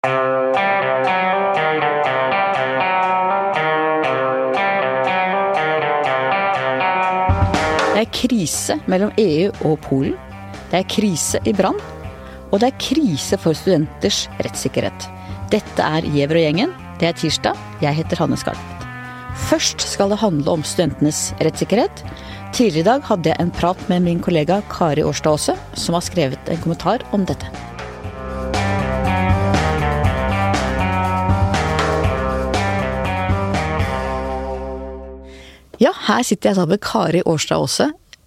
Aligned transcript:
Det 0.00 0.08
er 8.00 8.12
krise 8.16 8.78
mellom 8.88 9.10
EU 9.20 9.50
og 9.68 9.74
Polen. 9.84 10.16
Det 10.70 10.78
er 10.78 10.88
krise 10.88 11.36
i 11.44 11.52
Brann. 11.52 11.76
Og 12.48 12.62
det 12.62 12.70
er 12.70 12.80
krise 12.80 13.36
for 13.36 13.52
studenters 13.52 14.22
rettssikkerhet. 14.40 15.04
Dette 15.52 15.84
er 15.84 16.08
Gjever 16.08 16.40
og 16.40 16.46
gjengen. 16.46 16.72
Det 16.96 17.10
er 17.10 17.12
tirsdag. 17.20 17.60
Jeg 17.84 18.00
heter 18.00 18.16
Hanne 18.24 18.40
Skartvedt. 18.40 18.88
Først 19.52 19.84
skal 19.84 20.08
det 20.14 20.22
handle 20.24 20.48
om 20.56 20.64
studentenes 20.64 21.34
rettssikkerhet. 21.44 22.04
Tidligere 22.56 22.80
i 22.80 22.88
dag 22.88 23.04
hadde 23.04 23.28
jeg 23.34 23.36
en 23.44 23.52
prat 23.52 23.88
med 23.92 24.08
min 24.08 24.24
kollega 24.24 24.62
Kari 24.72 25.04
Årstad 25.04 25.36
Aase, 25.36 25.60
som 25.76 25.92
har 25.92 26.08
skrevet 26.08 26.48
en 26.48 26.64
kommentar 26.64 27.04
om 27.12 27.28
dette. 27.28 27.69
Ja, 35.80 35.94
her 35.96 36.20
sitter 36.26 36.50
jeg 36.50 36.58
sammen 36.58 36.74
med 36.74 36.82
Kari 36.84 37.22
Årstad 37.24 37.56
Aase, 37.56 37.86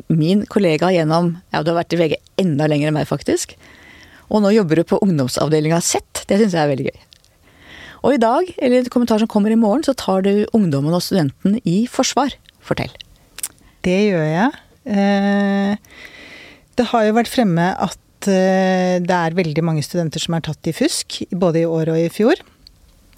min 0.10 0.42
kollega 0.50 0.90
gjennom 0.90 1.36
Ja, 1.54 1.62
du 1.62 1.70
har 1.70 1.84
vært 1.84 1.94
i 1.94 2.00
VG 2.00 2.16
enda 2.42 2.66
lenger 2.66 2.90
enn 2.90 2.98
meg, 2.98 3.06
faktisk. 3.06 3.54
Og 4.34 4.42
nå 4.42 4.50
jobber 4.56 4.82
du 4.82 4.88
på 4.90 4.98
ungdomsavdelinga 5.06 5.78
Z. 5.86 6.02
Det 6.26 6.40
syns 6.40 6.56
jeg 6.58 6.64
er 6.64 6.72
veldig 6.72 6.88
gøy. 6.88 7.04
Og 8.04 8.16
i 8.16 8.20
dag, 8.24 8.50
eller 8.58 8.82
en 8.82 8.90
kommentar 8.92 9.22
som 9.22 9.30
kommer 9.30 9.54
i 9.54 9.60
morgen, 9.60 9.86
så 9.86 9.94
tar 9.94 10.26
du 10.26 10.48
ungdommen 10.58 10.98
og 10.98 11.06
studenten 11.06 11.60
i 11.62 11.84
forsvar. 11.86 12.34
Fortell. 12.66 12.92
Det 13.86 14.00
gjør 14.10 14.26
jeg. 14.26 14.50
Eh, 14.90 15.78
det 16.74 16.90
har 16.90 17.06
jo 17.06 17.16
vært 17.20 17.32
fremme 17.32 17.70
at 17.78 18.32
eh, 18.34 18.98
det 18.98 19.14
er 19.14 19.38
veldig 19.38 19.70
mange 19.70 19.86
studenter 19.86 20.26
som 20.26 20.34
er 20.34 20.48
tatt 20.50 20.74
i 20.74 20.74
fusk, 20.74 21.22
både 21.30 21.62
i 21.62 21.70
år 21.70 21.94
og 21.94 22.02
i 22.02 22.10
fjor. 22.10 22.42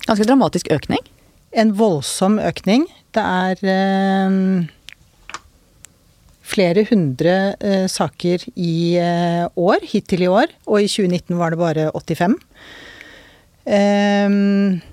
Ganske 0.05 0.27
dramatisk 0.27 0.75
økning? 0.75 1.01
En 1.55 1.71
voldsom 1.77 2.39
økning. 2.43 2.87
Det 3.15 3.23
er 3.23 3.61
eh, 3.71 4.39
flere 6.45 6.83
hundre 6.89 7.35
eh, 7.63 7.85
saker 7.91 8.43
i 8.55 8.75
eh, 8.99 9.45
år, 9.55 9.85
hittil 9.87 10.25
i 10.25 10.31
år. 10.31 10.51
Og 10.67 10.83
i 10.83 10.89
2019 10.91 11.39
var 11.39 11.55
det 11.55 11.61
bare 11.61 11.87
85. 11.95 12.35
Um, 13.65 14.83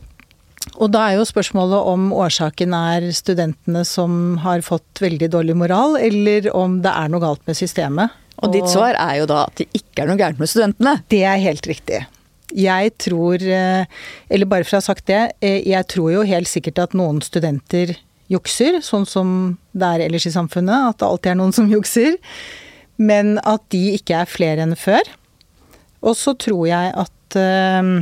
og 0.79 0.89
da 0.95 1.03
er 1.05 1.19
jo 1.19 1.29
spørsmålet 1.29 1.91
om 1.91 2.07
årsaken 2.17 2.73
er 2.79 3.11
studentene 3.13 3.83
som 3.85 4.39
har 4.41 4.63
fått 4.65 5.03
veldig 5.03 5.29
dårlig 5.35 5.59
moral, 5.59 5.99
eller 6.01 6.49
om 6.57 6.79
det 6.85 6.95
er 6.95 7.13
noe 7.13 7.23
galt 7.23 7.43
med 7.51 7.59
systemet. 7.59 8.15
Og 8.43 8.55
ditt 8.55 8.71
svar 8.71 8.97
er 8.99 9.21
jo 9.21 9.29
da 9.31 9.45
at 9.45 9.61
det 9.61 9.69
ikke 9.77 10.03
er 10.03 10.09
noe 10.11 10.19
gærent 10.19 10.41
med 10.41 10.51
studentene? 10.51 10.97
Det 11.13 11.21
er 11.29 11.43
helt 11.43 11.69
riktig. 11.69 12.01
Jeg 12.57 12.93
tror, 13.01 13.43
eller 13.43 14.49
bare 14.51 14.67
for 14.67 14.77
å 14.77 14.81
ha 14.81 14.85
sagt 14.85 15.07
det, 15.09 15.23
jeg 15.41 15.89
tror 15.89 16.11
jo 16.13 16.25
helt 16.29 16.51
sikkert 16.51 16.81
at 16.83 16.97
noen 16.99 17.23
studenter 17.25 17.95
jukser, 18.33 18.81
sånn 18.85 19.07
som 19.09 19.35
det 19.77 19.89
er 19.89 20.07
ellers 20.07 20.27
i 20.29 20.35
samfunnet, 20.35 20.93
at 20.93 21.01
det 21.01 21.09
alltid 21.09 21.33
er 21.33 21.39
noen 21.41 21.55
som 21.57 21.71
jukser. 21.71 22.17
Men 23.01 23.37
at 23.49 23.65
de 23.73 23.95
ikke 23.97 24.23
er 24.23 24.31
flere 24.31 24.65
enn 24.65 24.77
før. 24.79 25.07
Og 26.03 26.17
så 26.19 26.35
tror 26.39 26.67
jeg 26.69 26.93
at 26.99 27.39
øh, 27.39 27.93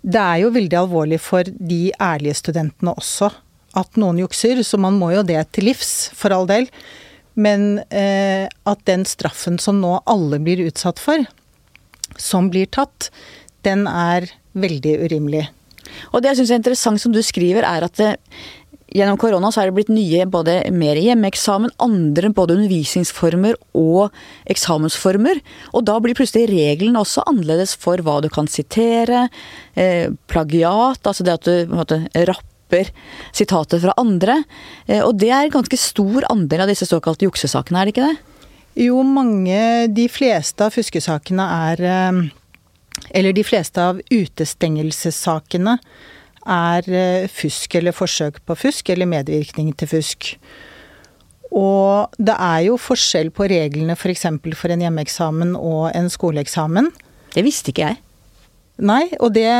det 0.00 0.22
er 0.22 0.42
jo 0.42 0.54
veldig 0.54 0.80
alvorlig 0.80 1.20
for 1.22 1.46
de 1.46 1.82
ærlige 2.00 2.40
studentene 2.42 2.94
også 2.96 3.30
at 3.78 3.98
noen 4.00 4.18
jukser, 4.18 4.58
så 4.66 4.80
man 4.82 4.96
må 4.98 5.12
jo 5.14 5.22
det 5.26 5.38
til 5.54 5.68
livs, 5.70 6.10
for 6.18 6.34
all 6.34 6.48
del. 6.50 6.66
Men 7.38 7.84
eh, 7.94 8.48
at 8.66 8.80
den 8.90 9.04
straffen 9.06 9.60
som 9.62 9.78
nå 9.82 10.00
alle 10.10 10.40
blir 10.42 10.64
utsatt 10.66 10.98
for, 11.02 11.22
som 12.20 12.50
blir 12.52 12.70
tatt, 12.72 13.10
den 13.66 13.86
er 13.90 14.28
veldig 14.58 14.96
urimelig. 15.06 15.48
Og 16.14 16.22
det 16.22 16.32
jeg 16.32 16.42
syns 16.42 16.54
er 16.54 16.60
interessant 16.60 17.02
som 17.02 17.12
du 17.14 17.20
skriver, 17.24 17.66
er 17.66 17.86
at 17.86 17.98
det, 17.98 18.14
Gjennom 18.90 19.20
korona 19.22 19.52
så 19.54 19.62
er 19.62 19.68
det 19.68 19.76
blitt 19.76 19.92
nye 19.94 20.24
både 20.26 20.56
mer 20.74 20.98
hjemmeeksamen, 20.98 21.70
andre 21.78 22.32
både 22.34 22.56
undervisningsformer 22.56 23.54
og 23.78 24.08
eksamensformer. 24.50 25.38
Og 25.78 25.84
da 25.86 25.94
blir 26.02 26.18
plutselig 26.18 26.48
reglene 26.50 26.98
også 26.98 27.22
annerledes 27.30 27.76
for 27.78 28.02
hva 28.02 28.18
du 28.18 28.26
kan 28.34 28.50
sitere. 28.50 29.28
Eh, 29.78 30.10
plagiat, 30.30 31.06
altså 31.06 31.26
det 31.26 31.36
at 31.36 31.46
du 31.46 31.76
måte 31.76 32.00
rapper 32.18 32.90
sitater 33.30 33.78
fra 33.84 33.94
andre. 34.00 34.40
Eh, 34.88 35.04
og 35.04 35.14
det 35.22 35.30
er 35.30 35.46
en 35.46 35.54
ganske 35.60 35.78
stor 35.78 36.26
andel 36.32 36.66
av 36.66 36.74
disse 36.74 36.90
såkalte 36.90 37.30
juksesakene, 37.30 37.78
er 37.78 37.86
det 37.86 37.94
ikke 37.94 38.10
det? 38.10 38.29
Jo, 38.80 39.02
mange 39.04 39.88
De 39.92 40.06
fleste 40.08 40.64
av 40.64 40.72
fuskesakene 40.72 41.44
er 41.70 41.84
eh, 41.84 42.20
Eller 43.12 43.36
de 43.36 43.44
fleste 43.44 43.82
av 43.82 44.00
utestengelsessakene 44.08 45.76
er 46.50 46.86
eh, 46.88 47.28
fusk 47.28 47.76
eller 47.76 47.92
forsøk 47.92 48.40
på 48.48 48.56
fusk 48.56 48.88
eller 48.90 49.06
medvirkning 49.06 49.74
til 49.76 49.90
fusk. 49.90 50.30
Og 51.52 52.16
det 52.16 52.32
er 52.32 52.62
jo 52.64 52.78
forskjell 52.80 53.28
på 53.36 53.44
reglene 53.52 53.92
f.eks. 53.92 54.24
For, 54.24 54.56
for 54.62 54.72
en 54.72 54.84
hjemmeeksamen 54.86 55.52
og 55.58 55.90
en 55.92 56.08
skoleeksamen. 56.10 56.88
Det 57.36 57.44
visste 57.44 57.74
ikke 57.74 57.90
jeg. 57.90 58.00
Nei, 58.80 59.04
og 59.20 59.34
det 59.36 59.50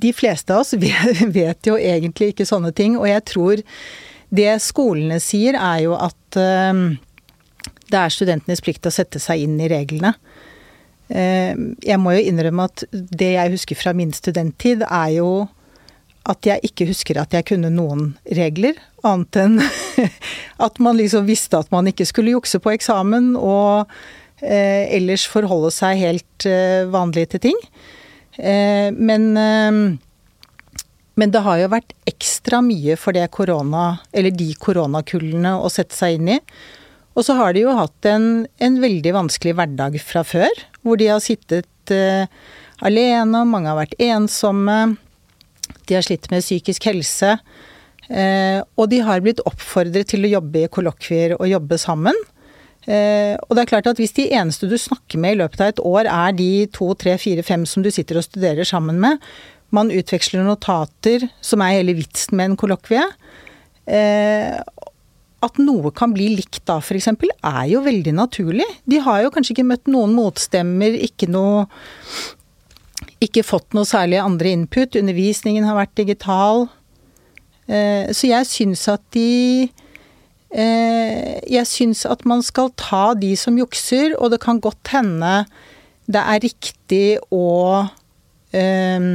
De 0.00 0.14
fleste 0.14 0.54
av 0.54 0.62
oss 0.62 0.76
vet 1.40 1.66
jo 1.66 1.76
egentlig 1.76 2.32
ikke 2.32 2.48
sånne 2.48 2.70
ting. 2.70 2.94
Og 3.00 3.10
jeg 3.10 3.26
tror 3.32 3.64
det 4.30 4.50
skolene 4.62 5.18
sier, 5.20 5.58
er 5.58 5.84
jo 5.88 5.98
at 5.98 6.38
uh, 6.38 6.86
det 7.90 8.00
er 8.00 8.14
studentenes 8.14 8.62
plikt 8.64 8.88
å 8.88 8.94
sette 8.94 9.22
seg 9.22 9.44
inn 9.44 9.58
i 9.60 9.70
reglene. 9.70 10.14
Uh, 11.10 11.74
jeg 11.82 11.98
må 11.98 12.14
jo 12.14 12.26
innrømme 12.30 12.68
at 12.70 12.84
det 12.92 13.32
jeg 13.34 13.56
husker 13.56 13.78
fra 13.78 13.94
min 13.96 14.14
studenttid, 14.14 14.84
er 14.86 15.16
jo 15.18 15.30
at 16.28 16.46
jeg 16.46 16.70
ikke 16.70 16.88
husker 16.90 17.20
at 17.20 17.34
jeg 17.34 17.46
kunne 17.48 17.70
noen 17.72 18.12
regler, 18.36 18.76
annet 19.06 19.38
enn 19.40 19.60
at 20.66 20.80
man 20.82 20.98
liksom 20.98 21.28
visste 21.28 21.60
at 21.60 21.70
man 21.72 21.88
ikke 21.88 22.06
skulle 22.08 22.34
jukse 22.34 22.60
på 22.62 22.74
eksamen, 22.74 23.32
og 23.38 23.90
eh, 24.42 24.86
ellers 24.96 25.26
forholde 25.30 25.72
seg 25.74 26.00
helt 26.02 26.48
eh, 26.48 26.84
vanlig 26.92 27.30
til 27.32 27.44
ting. 27.48 27.62
Eh, 28.36 28.90
men, 28.92 29.30
eh, 29.40 29.80
men 31.20 31.32
det 31.34 31.44
har 31.46 31.62
jo 31.62 31.72
vært 31.72 31.96
ekstra 32.10 32.60
mye 32.64 32.98
for 33.00 33.16
det 33.16 33.30
korona, 33.34 34.02
eller 34.12 34.34
de 34.34 34.52
koronakullene 34.60 35.56
å 35.58 35.72
sette 35.72 35.96
seg 35.96 36.20
inn 36.20 36.36
i. 36.36 36.40
Og 37.18 37.26
så 37.26 37.34
har 37.38 37.54
de 37.54 37.64
jo 37.64 37.74
hatt 37.74 38.06
en, 38.08 38.46
en 38.62 38.80
veldig 38.80 39.12
vanskelig 39.16 39.56
hverdag 39.58 39.98
fra 40.02 40.22
før, 40.26 40.64
hvor 40.86 41.00
de 41.00 41.10
har 41.10 41.22
sittet 41.24 41.92
uh, 41.92 42.26
alene, 42.86 43.44
mange 43.48 43.70
har 43.70 43.80
vært 43.80 43.98
ensomme 44.00 44.80
de 45.90 45.98
har 45.98 46.06
slitt 46.06 46.28
med 46.32 46.44
psykisk 46.44 46.88
helse. 46.90 47.36
Uh, 48.10 48.62
og 48.78 48.90
de 48.90 49.00
har 49.06 49.22
blitt 49.22 49.42
oppfordret 49.46 50.10
til 50.10 50.26
å 50.26 50.34
jobbe 50.36 50.64
i 50.64 50.70
kollokvier 50.72 51.36
og 51.38 51.50
jobbe 51.50 51.78
sammen. 51.80 52.16
Uh, 52.86 53.36
og 53.46 53.54
det 53.54 53.64
er 53.64 53.70
klart 53.74 53.90
at 53.90 54.00
hvis 54.00 54.16
de 54.16 54.30
eneste 54.34 54.70
du 54.70 54.76
snakker 54.80 55.20
med 55.20 55.36
i 55.36 55.40
løpet 55.42 55.62
av 55.62 55.72
et 55.72 55.82
år 55.92 56.10
er 56.10 56.36
de 56.38 56.50
to, 56.74 56.92
tre, 56.98 57.16
fire, 57.20 57.44
fem 57.46 57.66
som 57.68 57.84
du 57.84 57.90
sitter 57.92 58.18
og 58.18 58.26
studerer 58.26 58.66
sammen 58.66 58.98
med, 59.02 59.20
man 59.70 59.92
utveksler 59.94 60.42
notater, 60.42 61.28
som 61.44 61.62
er 61.62 61.76
hele 61.76 61.94
vitsen 61.98 62.34
med 62.38 62.50
en 62.50 62.56
kollokvie 62.58 63.04
eh, 63.86 64.56
At 65.44 65.56
noe 65.60 65.92
kan 65.96 66.12
bli 66.12 66.28
likt 66.36 66.66
da, 66.68 66.78
f.eks., 66.82 67.08
er 67.14 67.64
jo 67.70 67.80
veldig 67.84 68.12
naturlig. 68.16 68.66
De 68.84 69.00
har 69.00 69.22
jo 69.24 69.32
kanskje 69.32 69.56
ikke 69.56 69.70
møtt 69.70 69.88
noen 69.88 70.12
motstemmer, 70.16 70.98
ikke 71.08 71.30
noe 71.32 71.64
ikke 73.20 73.44
fått 73.44 73.76
noe 73.76 73.88
særlig 73.88 74.20
andre 74.20 74.52
input. 74.56 74.96
Undervisningen 74.96 75.66
har 75.68 75.78
vært 75.78 75.96
digital. 76.00 76.66
Eh, 77.68 78.08
så 78.16 78.30
jeg 78.30 78.48
syns 78.48 78.86
at 78.90 79.02
de 79.14 79.68
eh, 80.50 81.36
Jeg 81.46 81.68
syns 81.68 82.02
at 82.08 82.24
man 82.28 82.42
skal 82.42 82.72
ta 82.80 83.12
de 83.14 83.34
som 83.38 83.58
jukser, 83.60 84.16
og 84.18 84.32
det 84.32 84.40
kan 84.44 84.60
godt 84.60 84.92
hende 84.94 85.44
det 86.10 86.22
er 86.26 86.42
riktig 86.42 87.04
å 87.30 87.86
eh, 88.56 89.10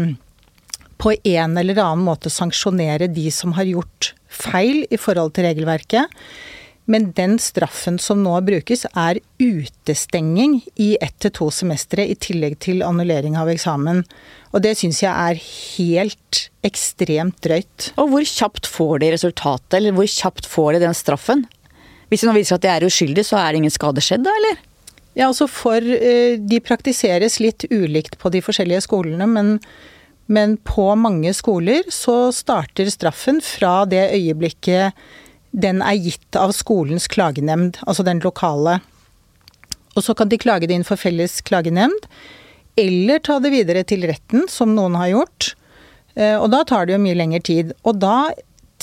på 0.95 1.11
en 1.11 1.57
eller 1.59 1.81
annen 1.83 2.05
måte 2.05 2.31
sanksjonere 2.31 3.09
de 3.11 3.27
som 3.33 3.51
har 3.57 3.67
gjort 3.67 4.13
feil 4.35 4.83
i 4.91 4.99
forhold 4.99 5.35
til 5.35 5.47
regelverket. 5.47 6.11
Men 6.85 7.09
den 7.17 7.39
straffen 7.41 7.97
som 8.01 8.21
nå 8.21 8.35
brukes, 8.45 8.85
er 8.93 9.17
utestenging 9.41 10.59
i 10.77 10.91
ett 11.01 11.15
til 11.23 11.33
to 11.33 11.47
semestre, 11.53 12.05
i 12.05 12.17
tillegg 12.21 12.59
til 12.61 12.83
annullering 12.85 13.37
av 13.41 13.49
eksamen. 13.49 14.03
Og 14.53 14.61
det 14.61 14.75
syns 14.77 15.01
jeg 15.01 15.09
er 15.09 15.41
helt 15.41 16.43
ekstremt 16.65 17.39
drøyt. 17.45 17.89
Og 17.97 18.13
hvor 18.13 18.29
kjapt 18.29 18.69
får 18.69 19.01
de 19.01 19.11
resultatet, 19.15 19.79
eller 19.79 19.97
hvor 19.97 20.09
kjapt 20.09 20.45
får 20.49 20.75
de 20.75 20.85
den 20.85 20.97
straffen? 20.97 21.43
Hvis 22.11 22.21
det 22.21 22.29
nå 22.29 22.37
viser 22.37 22.59
at 22.59 22.65
de 22.65 22.71
er 22.75 22.85
uskyldige, 22.85 23.25
så 23.31 23.41
er 23.41 23.49
det 23.49 23.63
ingen 23.63 23.73
skade 23.73 24.03
skjedd 24.05 24.25
da, 24.27 24.37
eller? 24.41 24.61
Ja, 25.15 25.29
altså 25.29 25.47
for 25.47 25.79
eh, 25.79 26.35
De 26.37 26.59
praktiseres 26.59 27.39
litt 27.39 27.65
ulikt 27.71 28.17
på 28.19 28.29
de 28.33 28.43
forskjellige 28.45 28.83
skolene, 28.85 29.25
men 29.31 29.55
men 30.25 30.57
på 30.57 30.87
mange 30.97 31.33
skoler 31.37 31.85
så 31.93 32.31
starter 32.33 32.89
straffen 32.89 33.41
fra 33.45 33.83
det 33.89 34.07
øyeblikket 34.15 34.97
den 35.55 35.81
er 35.85 35.95
gitt 36.01 36.35
av 36.35 36.51
skolens 36.51 37.07
klagenemnd, 37.07 37.77
altså 37.87 38.03
den 38.03 38.19
lokale. 38.23 38.79
Og 39.95 40.03
så 40.03 40.15
kan 40.17 40.27
de 40.31 40.39
klage 40.41 40.67
det 40.67 40.75
inn 40.75 40.87
for 40.87 40.99
felles 40.99 41.39
klagenemnd. 41.47 42.09
eller 42.75 43.19
ta 43.23 43.37
det 43.39 43.53
videre 43.53 43.85
til 43.87 44.01
retten, 44.03 44.49
som 44.51 44.73
noen 44.75 44.97
har 44.99 45.07
gjort. 45.07 45.55
Eh, 46.15 46.35
og 46.35 46.49
da 46.51 46.65
tar 46.67 46.85
det 46.85 46.97
jo 46.97 46.99
mye 46.99 47.15
lengre 47.15 47.39
tid. 47.39 47.71
Og 47.87 48.01
da 48.01 48.33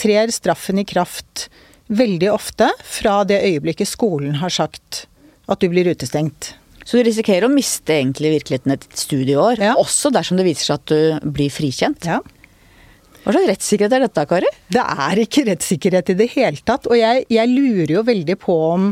trer 0.00 0.32
straffen 0.32 0.80
i 0.80 0.84
kraft 0.88 1.50
veldig 1.92 2.30
ofte 2.32 2.70
fra 2.88 3.20
det 3.28 3.42
øyeblikket 3.44 3.90
skolen 3.90 4.38
har 4.40 4.48
sagt 4.48 5.04
at 5.44 5.60
du 5.60 5.68
blir 5.68 5.90
utestengt. 5.92 6.54
Så 6.84 6.98
du 6.98 7.06
risikerer 7.06 7.46
å 7.46 7.52
miste 7.52 7.94
egentlig 7.94 8.32
virkeligheten 8.38 8.72
et 8.74 8.86
studieår, 8.98 9.58
Ja. 9.62 9.74
også 9.78 10.10
dersom 10.14 10.36
det 10.40 10.46
viser 10.48 10.64
seg 10.72 10.74
at 10.80 10.86
du 10.92 11.30
blir 11.30 11.50
frikjent? 11.54 12.04
Ja. 12.08 12.20
Hva 13.22 13.32
slags 13.36 13.50
rettssikkerhet 13.52 13.92
er 13.94 14.00
dette, 14.08 14.24
Kari? 14.26 14.48
Det 14.74 14.82
er 14.82 15.20
ikke 15.22 15.44
rettssikkerhet 15.46 16.10
i 16.10 16.14
det 16.18 16.30
hele 16.32 16.58
tatt. 16.66 16.88
Og 16.90 16.96
jeg, 16.98 17.24
jeg 17.30 17.48
lurer 17.52 17.92
jo 17.94 18.02
veldig 18.02 18.36
på 18.42 18.56
om, 18.72 18.88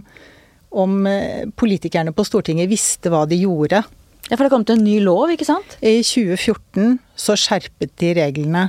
om 0.70 1.00
eh, 1.10 1.46
politikerne 1.58 2.12
på 2.14 2.22
Stortinget 2.28 2.70
visste 2.70 3.10
hva 3.10 3.25
de 3.26 3.40
gjorde. 3.42 3.82
Ja, 4.31 4.36
For 4.36 4.44
det 4.46 4.52
kom 4.52 4.62
til 4.64 4.78
en 4.78 4.84
ny 4.86 5.00
lov, 5.02 5.32
ikke 5.34 5.48
sant? 5.48 5.75
I 5.82 5.96
2014 6.06 7.00
så 7.19 7.34
skjerpet 7.34 7.96
de 7.98 8.12
reglene. 8.20 8.69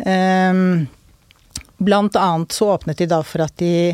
Um, 0.00 0.86
blant 1.76 2.16
annet 2.16 2.56
så 2.56 2.70
åpnet 2.78 2.96
de 3.02 3.08
da 3.10 3.20
for 3.26 3.44
at, 3.44 3.52
de, 3.60 3.92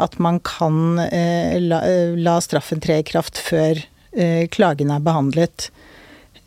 at 0.00 0.16
man 0.22 0.40
kan 0.46 0.98
eh, 1.06 1.58
la, 1.60 1.82
eh, 1.86 2.16
la 2.16 2.38
straffen 2.42 2.80
tre 2.82 3.00
i 3.00 3.06
kraft 3.06 3.40
før 3.40 3.78
eh, 4.12 4.46
klagen 4.52 4.92
er 4.92 5.04
behandlet. 5.04 5.68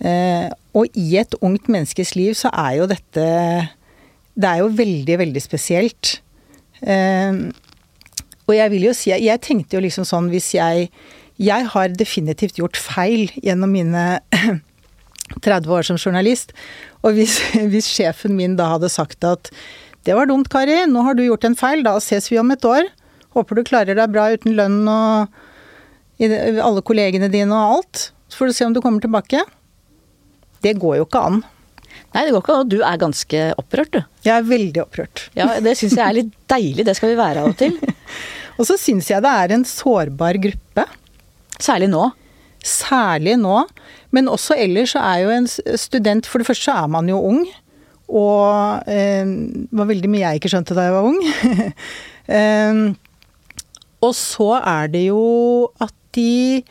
Eh, 0.03 0.49
og 0.73 0.97
i 0.99 1.19
et 1.21 1.37
ungt 1.45 1.69
menneskes 1.71 2.15
liv 2.17 2.35
så 2.37 2.51
er 2.51 2.79
jo 2.79 2.89
dette 2.89 3.25
Det 4.33 4.49
er 4.49 4.63
jo 4.63 4.71
veldig, 4.73 5.17
veldig 5.21 5.41
spesielt. 5.41 6.17
Og 8.43 8.53
jeg 8.57 8.71
vil 8.73 8.87
jo 8.89 8.93
si 8.97 9.13
Jeg 9.13 9.39
tenkte 9.45 9.77
jo 9.77 9.83
liksom 9.85 10.03
sånn 10.03 10.31
hvis 10.33 10.49
jeg 10.57 10.89
Jeg 11.37 11.69
har 11.71 11.93
definitivt 11.93 12.57
gjort 12.57 12.75
feil 12.75 13.29
gjennom 13.37 13.71
mine 13.71 14.19
30 15.45 15.69
år 15.71 15.85
som 15.87 16.01
journalist. 16.01 16.51
Og 17.05 17.13
hvis, 17.17 17.37
hvis 17.71 17.87
sjefen 17.93 18.35
min 18.35 18.57
da 18.57 18.73
hadde 18.73 18.91
sagt 18.91 19.23
at 19.23 19.53
det 20.03 20.17
var 20.17 20.27
dumt, 20.27 20.49
Kari, 20.51 20.81
nå 20.91 21.05
har 21.05 21.15
du 21.15 21.23
gjort 21.23 21.45
en 21.47 21.55
feil, 21.55 21.83
da 21.85 21.95
ses 22.03 22.27
vi 22.27 22.35
om 22.41 22.51
et 22.51 22.65
år. 22.67 22.89
Håper 23.33 23.57
du 23.57 23.65
klarer 23.67 23.97
deg 23.97 24.13
bra 24.13 24.29
uten 24.33 24.55
lønn 24.57 24.83
og 24.89 25.33
alle 26.23 26.83
kollegene 26.85 27.31
dine 27.33 27.53
og 27.57 27.79
alt. 27.79 28.03
Så 28.29 28.39
får 28.39 28.49
du 28.49 28.57
se 28.57 28.67
om 28.67 28.75
du 28.75 28.81
kommer 28.81 29.03
tilbake. 29.03 29.41
Det 30.63 30.77
går 30.79 31.01
jo 31.01 31.07
ikke 31.07 31.23
an. 31.27 31.41
Nei, 32.13 32.23
det 32.25 32.33
går 32.33 32.43
ikke 32.43 32.55
an. 32.61 32.69
Du 32.69 32.79
er 32.85 33.01
ganske 33.01 33.43
opprørt, 33.59 33.93
du. 33.93 34.01
Jeg 34.25 34.33
er 34.35 34.47
veldig 34.47 34.83
opprørt. 34.85 35.27
Ja, 35.37 35.49
Det 35.61 35.75
syns 35.79 35.97
jeg 35.97 36.05
er 36.05 36.17
litt 36.19 36.33
deilig. 36.49 36.85
Det 36.85 36.95
skal 36.97 37.13
vi 37.13 37.19
være 37.19 37.43
av 37.43 37.53
og 37.53 37.57
til. 37.59 37.77
Og 38.59 38.67
så 38.69 38.77
syns 38.77 39.09
jeg 39.09 39.23
det 39.25 39.31
er 39.33 39.55
en 39.55 39.65
sårbar 39.65 40.37
gruppe. 40.41 40.85
Særlig 41.57 41.89
nå. 41.89 42.05
Særlig 42.63 43.35
nå. 43.41 43.63
Men 44.13 44.29
også 44.29 44.55
ellers 44.61 44.93
så 44.93 45.01
er 45.01 45.23
jo 45.23 45.33
en 45.33 45.49
student 45.49 46.29
For 46.29 46.39
det 46.39 46.47
første 46.47 46.69
så 46.69 46.77
er 46.83 46.91
man 46.93 47.09
jo 47.09 47.17
ung. 47.17 47.41
Og 48.13 48.89
eh, 48.91 49.25
det 49.25 49.79
var 49.79 49.89
veldig 49.89 50.11
mye 50.11 50.25
jeg 50.27 50.41
ikke 50.41 50.53
skjønte 50.53 50.77
da 50.77 50.85
jeg 50.85 50.95
var 50.95 51.09
ung. 51.09 51.19
eh, 52.37 52.83
og 54.03 54.11
så 54.17 54.49
er 54.59 54.89
det 54.93 55.05
jo 55.07 55.23
at 55.83 55.93
de 56.17 56.63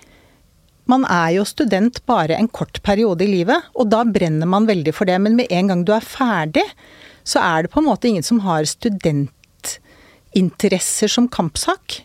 Man 0.91 1.05
er 1.07 1.31
jo 1.37 1.45
student 1.47 2.07
bare 2.11 2.35
en 2.37 2.49
kort 2.51 2.83
periode 2.83 3.25
i 3.25 3.31
livet, 3.31 3.63
og 3.79 3.87
da 3.89 4.05
brenner 4.05 4.47
man 4.51 4.67
veldig 4.67 4.93
for 4.93 5.05
det. 5.07 5.21
Men 5.23 5.37
med 5.39 5.47
en 5.55 5.69
gang 5.71 5.85
du 5.87 5.93
er 5.95 6.05
ferdig, 6.05 6.65
så 7.23 7.39
er 7.39 7.63
det 7.63 7.71
på 7.73 7.81
en 7.81 7.87
måte 7.87 8.09
ingen 8.11 8.23
som 8.27 8.41
har 8.43 8.65
studentinteresser 8.67 11.09
som 11.09 11.29
kampsak. 11.31 12.03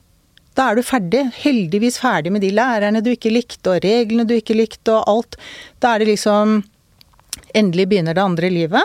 Da 0.53 0.69
er 0.69 0.75
du 0.77 0.83
ferdig. 0.85 1.31
Heldigvis 1.41 1.97
ferdig 2.01 2.31
med 2.33 2.41
de 2.45 2.51
lærerne 2.53 3.01
du 3.01 3.09
ikke 3.15 3.33
likte, 3.33 3.69
og 3.73 3.81
reglene 3.83 4.25
du 4.29 4.33
ikke 4.37 4.53
likte, 4.57 4.91
og 4.93 5.03
alt. 5.09 5.35
Da 5.81 5.87
er 5.93 5.99
det 6.05 6.13
liksom 6.13 6.63
Endelig 7.55 7.87
begynner 7.89 8.13
det 8.13 8.21
andre 8.21 8.49
livet. 8.53 8.83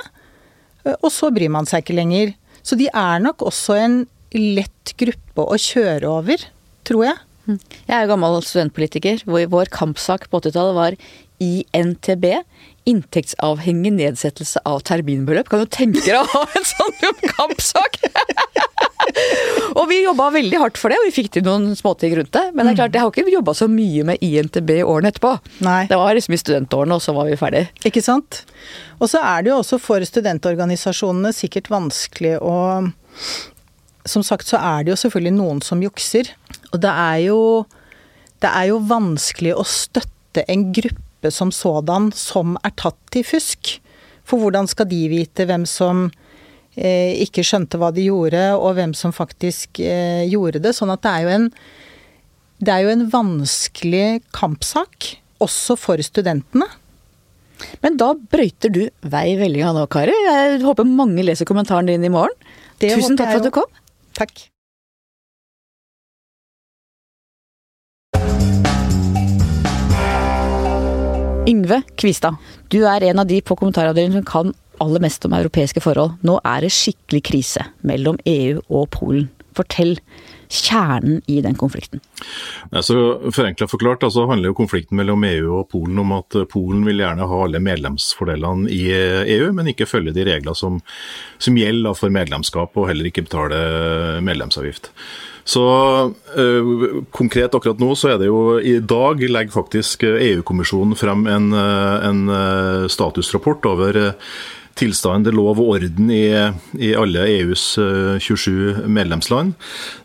Og 1.03 1.13
så 1.13 1.31
bryr 1.35 1.51
man 1.53 1.67
seg 1.69 1.79
ikke 1.83 1.99
lenger. 1.99 2.33
Så 2.65 2.77
de 2.79 2.87
er 2.89 3.19
nok 3.21 3.43
også 3.45 3.75
en 3.77 4.07
lett 4.37 4.95
gruppe 5.01 5.47
å 5.47 5.59
kjøre 5.61 6.09
over, 6.11 6.49
tror 6.89 7.07
jeg. 7.11 7.21
Jeg 7.49 7.95
er 7.97 8.05
jo 8.05 8.13
gammel 8.13 8.39
studentpolitiker, 8.47 9.25
hvor 9.27 9.47
vår 9.51 9.71
kampsak 9.75 10.29
på 10.31 10.41
80-tallet 10.43 10.77
var 10.79 10.97
INTB. 11.43 12.27
Inntektsavhengig 12.89 13.93
nedsettelse 13.95 14.63
av 14.67 14.83
terminbeløp. 14.87 15.51
Kan 15.51 15.63
du 15.63 15.71
tenke 15.71 16.05
deg 16.07 16.19
å 16.19 16.27
ha 16.33 16.45
en 16.59 16.67
sånn 16.67 17.21
kampsak?! 17.35 17.99
og 19.79 19.85
vi 19.91 20.01
jobba 20.05 20.29
veldig 20.35 20.59
hardt 20.63 20.79
for 20.79 20.93
det, 20.93 20.99
og 21.03 21.09
vi 21.09 21.15
fikk 21.15 21.33
til 21.35 21.47
noen 21.47 21.77
småting 21.79 22.15
rundt 22.19 22.33
det. 22.35 22.45
Men 22.55 22.67
det 22.67 22.75
er 22.75 22.81
klart, 22.81 22.97
jeg 22.97 23.05
har 23.05 23.15
ikke 23.15 23.37
jobba 23.37 23.55
så 23.59 23.69
mye 23.71 24.07
med 24.13 24.23
INTB 24.23 24.75
årene 24.83 25.13
etterpå. 25.13 25.35
Nei. 25.67 25.81
Det 25.91 25.99
var 25.99 26.19
liksom 26.19 26.37
i 26.37 26.43
studentårene, 26.43 26.99
og 26.99 27.05
så 27.05 27.15
var 27.17 27.31
vi 27.31 27.39
ferdig. 27.39 27.65
Ikke 27.87 28.03
sant? 28.05 28.45
Og 28.99 29.11
så 29.11 29.23
er 29.23 29.43
det 29.43 29.53
jo 29.53 29.61
også 29.63 29.79
for 29.83 30.07
studentorganisasjonene 30.07 31.35
sikkert 31.35 31.71
vanskelig 31.73 32.39
å 32.39 32.57
Som 34.09 34.25
sagt 34.27 34.49
så 34.51 34.59
er 34.59 34.85
det 34.85 34.95
jo 34.95 35.01
selvfølgelig 35.05 35.37
noen 35.37 35.63
som 35.65 35.83
jukser. 35.85 36.33
Og 36.73 36.81
det 36.83 36.91
er 36.91 37.19
jo 37.29 37.67
Det 38.43 38.51
er 38.51 38.73
jo 38.73 38.81
vanskelig 38.83 39.53
å 39.55 39.63
støtte 39.63 40.43
en 40.51 40.73
gruppe 40.75 41.31
som 41.31 41.53
sådan 41.55 42.11
som 42.11 42.57
er 42.67 42.73
tatt 42.75 43.15
i 43.15 43.23
fusk. 43.23 43.77
For 44.27 44.43
hvordan 44.43 44.67
skal 44.67 44.89
de 44.91 45.05
vite 45.07 45.47
hvem 45.47 45.63
som 45.63 46.09
eh, 46.75 47.15
ikke 47.23 47.45
skjønte 47.47 47.79
hva 47.79 47.93
de 47.95 48.09
gjorde, 48.09 48.43
og 48.59 48.75
hvem 48.75 48.97
som 48.99 49.15
faktisk 49.15 49.79
eh, 49.79 50.27
gjorde 50.27 50.59
det? 50.59 50.75
Sånn 50.75 50.91
at 50.91 51.05
det 51.07 51.13
er 51.13 51.23
jo 51.23 51.33
en 51.37 51.49
det 52.63 52.71
er 52.71 52.85
jo 52.85 52.93
en 52.95 53.09
vanskelig 53.11 54.23
kampsak, 54.35 55.17
også 55.43 55.75
for 55.79 56.03
studentene. 56.07 56.69
Men 57.83 57.97
da 57.99 58.13
brøyter 58.15 58.71
du 58.71 58.85
vei 59.11 59.33
veldig 59.39 59.73
nå, 59.75 59.87
Kari. 59.91 60.15
Jeg 60.29 60.61
håper 60.63 60.87
mange 60.87 61.25
leser 61.27 61.49
kommentaren 61.49 61.91
din 61.91 62.07
i 62.07 62.11
morgen. 62.13 62.35
Det 62.79 62.93
Tusen 62.95 63.19
takk 63.19 63.33
for 63.33 63.43
at 63.43 63.49
du 63.49 63.55
kom. 63.55 63.82
Takk. 64.17 64.49
Yngve 71.49 71.81
Kvistad, 71.99 72.37
du 72.71 72.85
er 72.87 73.03
en 73.09 73.19
av 73.19 73.27
de 73.27 73.41
på 73.43 73.57
kommentaravdelingen 73.59 74.21
som 74.21 74.29
kan 74.29 74.53
aller 74.83 75.03
mest 75.03 75.25
om 75.27 75.35
europeiske 75.37 75.83
forhold. 75.83 76.15
Nå 76.27 76.39
er 76.47 76.63
det 76.65 76.73
skikkelig 76.75 77.23
krise 77.29 77.67
mellom 77.87 78.19
EU 78.27 78.63
og 78.69 78.89
Polen. 78.95 79.29
Fortell 79.57 79.99
kjernen 80.53 81.23
i 81.27 81.41
den 81.41 81.57
konflikten. 81.59 82.01
Så 82.81 82.97
Forenkla 83.33 83.67
forklart 83.69 84.05
altså, 84.07 84.27
handler 84.31 84.53
jo 84.53 84.59
konflikten 84.61 84.99
mellom 85.01 85.25
EU 85.25 85.57
og 85.61 85.69
Polen 85.73 85.99
om 86.03 86.15
at 86.19 86.37
eh, 86.39 86.47
Polen 86.49 86.85
vil 86.87 87.03
gjerne 87.03 87.29
ha 87.29 87.41
alle 87.47 87.63
medlemsfordelene 87.63 88.71
i 88.73 88.85
eh, 88.93 89.35
EU, 89.39 89.51
men 89.57 89.73
ikke 89.73 89.89
følge 89.89 90.15
de 90.17 90.27
regler 90.29 90.57
som, 90.59 90.81
som 91.43 91.59
gjelder 91.59 91.99
for 91.99 92.13
medlemskap, 92.15 92.77
og 92.77 92.89
heller 92.91 93.09
ikke 93.09 93.27
betale 93.27 93.61
medlemsavgift. 94.25 94.93
Så 95.43 95.63
øh, 96.39 97.03
Konkret 97.11 97.55
akkurat 97.57 97.81
nå 97.83 97.97
så 97.99 98.13
er 98.13 98.21
det 98.21 98.29
jo 98.29 98.61
i 98.61 98.77
dag 98.79 99.25
legger 99.27 99.57
faktisk 99.57 100.05
EU-kommisjonen 100.07 100.95
frem 100.99 101.27
en, 101.27 101.51
en 101.53 102.21
statusrapport 102.93 103.67
over 103.73 103.99
tilstanden 104.79 105.27
til 105.27 105.37
lov 105.37 105.59
og 105.59 105.69
orden 105.75 106.11
i, 106.11 106.25
i 106.81 106.93
alle 106.97 107.25
EUs 107.39 107.79
øh, 107.79 108.19
27 108.21 108.89
medlemsland. 108.89 109.53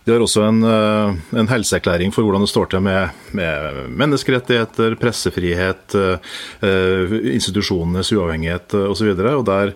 De 0.05 0.11
har 0.11 0.23
også 0.23 0.47
en, 0.47 0.63
øh, 0.63 1.39
en 1.39 1.49
helseerklæring 1.51 2.13
for 2.13 2.25
hvordan 2.27 2.45
det 2.45 2.51
står 2.51 2.69
til 2.71 2.81
med, 2.81 3.09
med 3.31 3.89
menneskerettigheter, 3.89 4.95
pressefrihet, 5.01 5.97
øh, 5.97 7.33
institusjonenes 7.33 8.13
uavhengighet 8.13 8.73
osv. 8.73 9.15
Der 9.17 9.71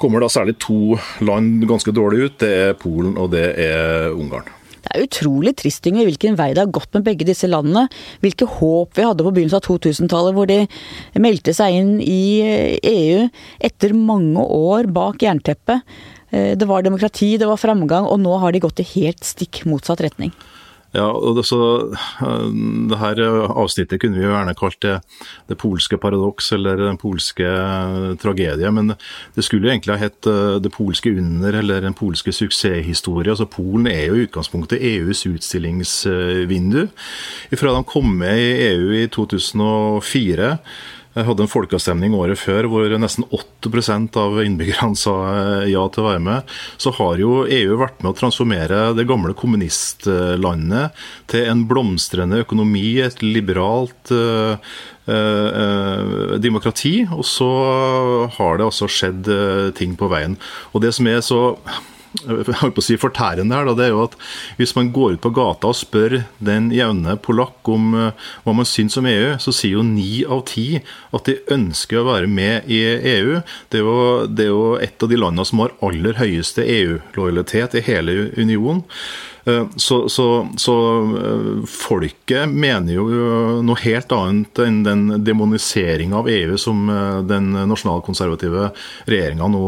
kommer 0.00 0.20
da 0.20 0.28
særlig 0.32 0.56
to 0.58 0.96
land 1.20 1.68
ganske 1.68 1.92
dårlig 1.92 2.24
ut. 2.24 2.40
Det 2.40 2.54
er 2.54 2.72
Polen 2.72 3.18
og 3.18 3.30
det 3.32 3.52
er 3.60 4.10
Ungarn. 4.16 4.59
Det 4.90 4.98
er 4.98 5.06
utrolig 5.06 5.52
trist 5.54 5.86
Inge, 5.86 6.02
hvilken 6.02 6.34
vei 6.38 6.48
det 6.50 6.64
har 6.64 6.72
gått 6.74 6.90
med 6.96 7.04
begge 7.06 7.26
disse 7.28 7.46
landene. 7.46 7.86
Hvilke 8.24 8.48
håp 8.58 8.98
vi 8.98 9.06
hadde 9.06 9.22
på 9.22 9.30
begynnelsen 9.36 9.60
av 9.60 9.66
2000-tallet, 9.68 10.34
hvor 10.34 10.50
de 10.50 10.64
meldte 11.22 11.54
seg 11.54 11.76
inn 11.78 11.92
i 12.02 12.42
EU 12.90 13.28
etter 13.62 13.94
mange 13.94 14.42
år 14.42 14.90
bak 14.90 15.22
jernteppet. 15.22 15.86
Eh, 16.34 16.56
Det 16.58 16.66
var 16.66 16.82
demokrati, 16.82 17.36
det 17.38 17.46
var 17.46 17.60
framgang, 17.60 18.10
og 18.10 18.18
nå 18.18 18.34
har 18.42 18.52
de 18.52 18.64
gått 18.66 18.82
i 18.82 18.88
helt 18.98 19.22
stikk 19.22 19.62
motsatt 19.64 20.02
retning. 20.02 20.34
Ja, 20.90 21.06
og 21.14 21.36
det, 21.36 21.44
så, 21.46 21.60
øh, 22.26 22.46
det 22.90 22.98
her 22.98 23.20
avsnittet 23.46 24.00
kunne 24.02 24.18
vi 24.18 24.24
jo 24.24 24.32
gjerne 24.32 24.56
kalt 24.58 24.80
det, 24.82 24.96
det 25.48 25.58
polske 25.58 25.98
paradoks 26.02 26.50
eller 26.56 26.76
den 26.82 26.98
polske 26.98 27.46
øh, 27.46 28.16
tragedie, 28.18 28.72
men 28.74 28.94
det 29.36 29.44
skulle 29.46 29.68
jo 29.68 29.70
egentlig 29.70 29.94
ha 29.94 30.02
hett 30.02 30.30
det 30.64 30.72
polske 30.74 31.12
under 31.14 31.60
eller 31.60 31.80
den 31.80 31.94
polske 31.94 32.32
suksesshistorie. 32.34 33.30
Altså 33.30 33.46
Polen 33.46 33.86
er 33.86 34.08
jo 34.08 34.18
i 34.18 34.26
utgangspunktet 34.26 34.82
EUs 34.82 35.26
utstillingsvindu. 35.30 36.86
Fra 37.54 37.76
de 37.76 37.84
kom 37.84 38.10
med 38.24 38.38
i 38.38 38.52
EU 38.72 38.90
i 38.98 39.06
2004 39.06 40.56
jeg 41.10 41.26
hadde 41.26 41.42
en 41.42 41.50
folkeavstemning 41.50 42.12
året 42.14 42.38
før 42.38 42.68
hvor 42.70 42.92
nesten 43.02 43.26
8 43.34 43.70
av 44.20 44.36
innbyggerne 44.44 44.98
sa 44.98 45.14
eh, 45.32 45.70
ja 45.72 45.82
til 45.90 46.04
å 46.04 46.06
være 46.06 46.22
med. 46.22 46.54
Så 46.78 46.92
har 47.00 47.18
jo 47.18 47.42
EU 47.50 47.78
vært 47.80 47.98
med 48.04 48.12
å 48.12 48.18
transformere 48.20 48.92
det 48.94 49.08
gamle 49.10 49.34
kommunistlandet 49.34 51.02
til 51.30 51.50
en 51.50 51.66
blomstrende 51.70 52.44
økonomi, 52.44 53.00
et 53.02 53.18
liberalt, 53.26 54.14
eh, 54.14 54.54
eh, 55.10 56.38
demokrati, 56.38 56.94
og 57.10 57.26
så 57.26 57.50
har 58.38 58.60
det 58.60 58.68
altså 58.70 58.86
skjedd 58.86 59.26
ting 59.74 59.98
på 59.98 60.10
veien. 60.12 60.38
Og 60.70 60.86
det 60.86 60.94
som 60.94 61.10
er 61.10 61.24
så 61.26 61.42
holdt 62.26 62.74
på 62.76 62.82
å 62.82 62.84
si 62.84 62.96
fortærende 63.00 63.54
her, 63.54 63.68
da, 63.68 63.74
det 63.78 63.86
er 63.86 63.92
jo 63.94 64.04
at 64.08 64.16
hvis 64.58 64.74
man 64.76 64.90
går 64.94 65.16
ut 65.16 65.22
på 65.24 65.32
gata 65.36 65.70
og 65.70 65.78
spør 65.78 66.16
den 66.42 66.70
jevne 66.74 67.14
polakk 67.22 67.70
om 67.70 67.94
uh, 67.94 68.28
hva 68.44 68.54
man 68.56 68.68
syns 68.68 68.98
om 69.00 69.08
EU, 69.10 69.36
så 69.42 69.54
sier 69.54 69.78
jo 69.78 69.86
ni 69.86 70.24
av 70.26 70.44
ti 70.50 70.82
at 71.14 71.30
de 71.30 71.38
ønsker 71.54 72.00
å 72.00 72.08
være 72.10 72.30
med 72.30 72.70
i 72.70 72.82
EU. 73.14 73.40
Det 73.70 73.80
er 73.80 73.86
jo, 73.86 73.98
det 74.26 74.46
er 74.46 74.52
jo 74.52 74.64
et 74.82 75.06
av 75.06 75.12
de 75.12 75.20
landene 75.20 75.46
som 75.48 75.62
har 75.64 75.76
aller 75.86 76.18
høyeste 76.18 76.66
EU-lojalitet 76.66 77.78
i 77.78 77.86
hele 77.86 78.16
unionen. 78.36 78.84
Eh, 79.44 79.66
så, 79.76 80.08
så, 80.08 80.48
så, 80.56 80.74
eh, 81.16 81.68
folket 81.68 82.48
mener 82.48 82.92
jo 82.92 83.06
noe 83.64 83.80
helt 83.84 84.12
annet 84.12 84.60
enn 84.64 84.80
den 84.84 85.06
demoniseringa 85.24 86.20
av 86.20 86.28
EU 86.30 86.58
som 86.60 86.82
eh, 86.92 87.20
den 87.28 87.52
nasjonalkonservative 87.70 88.70
regjeringa 89.10 89.48
nå 89.50 89.62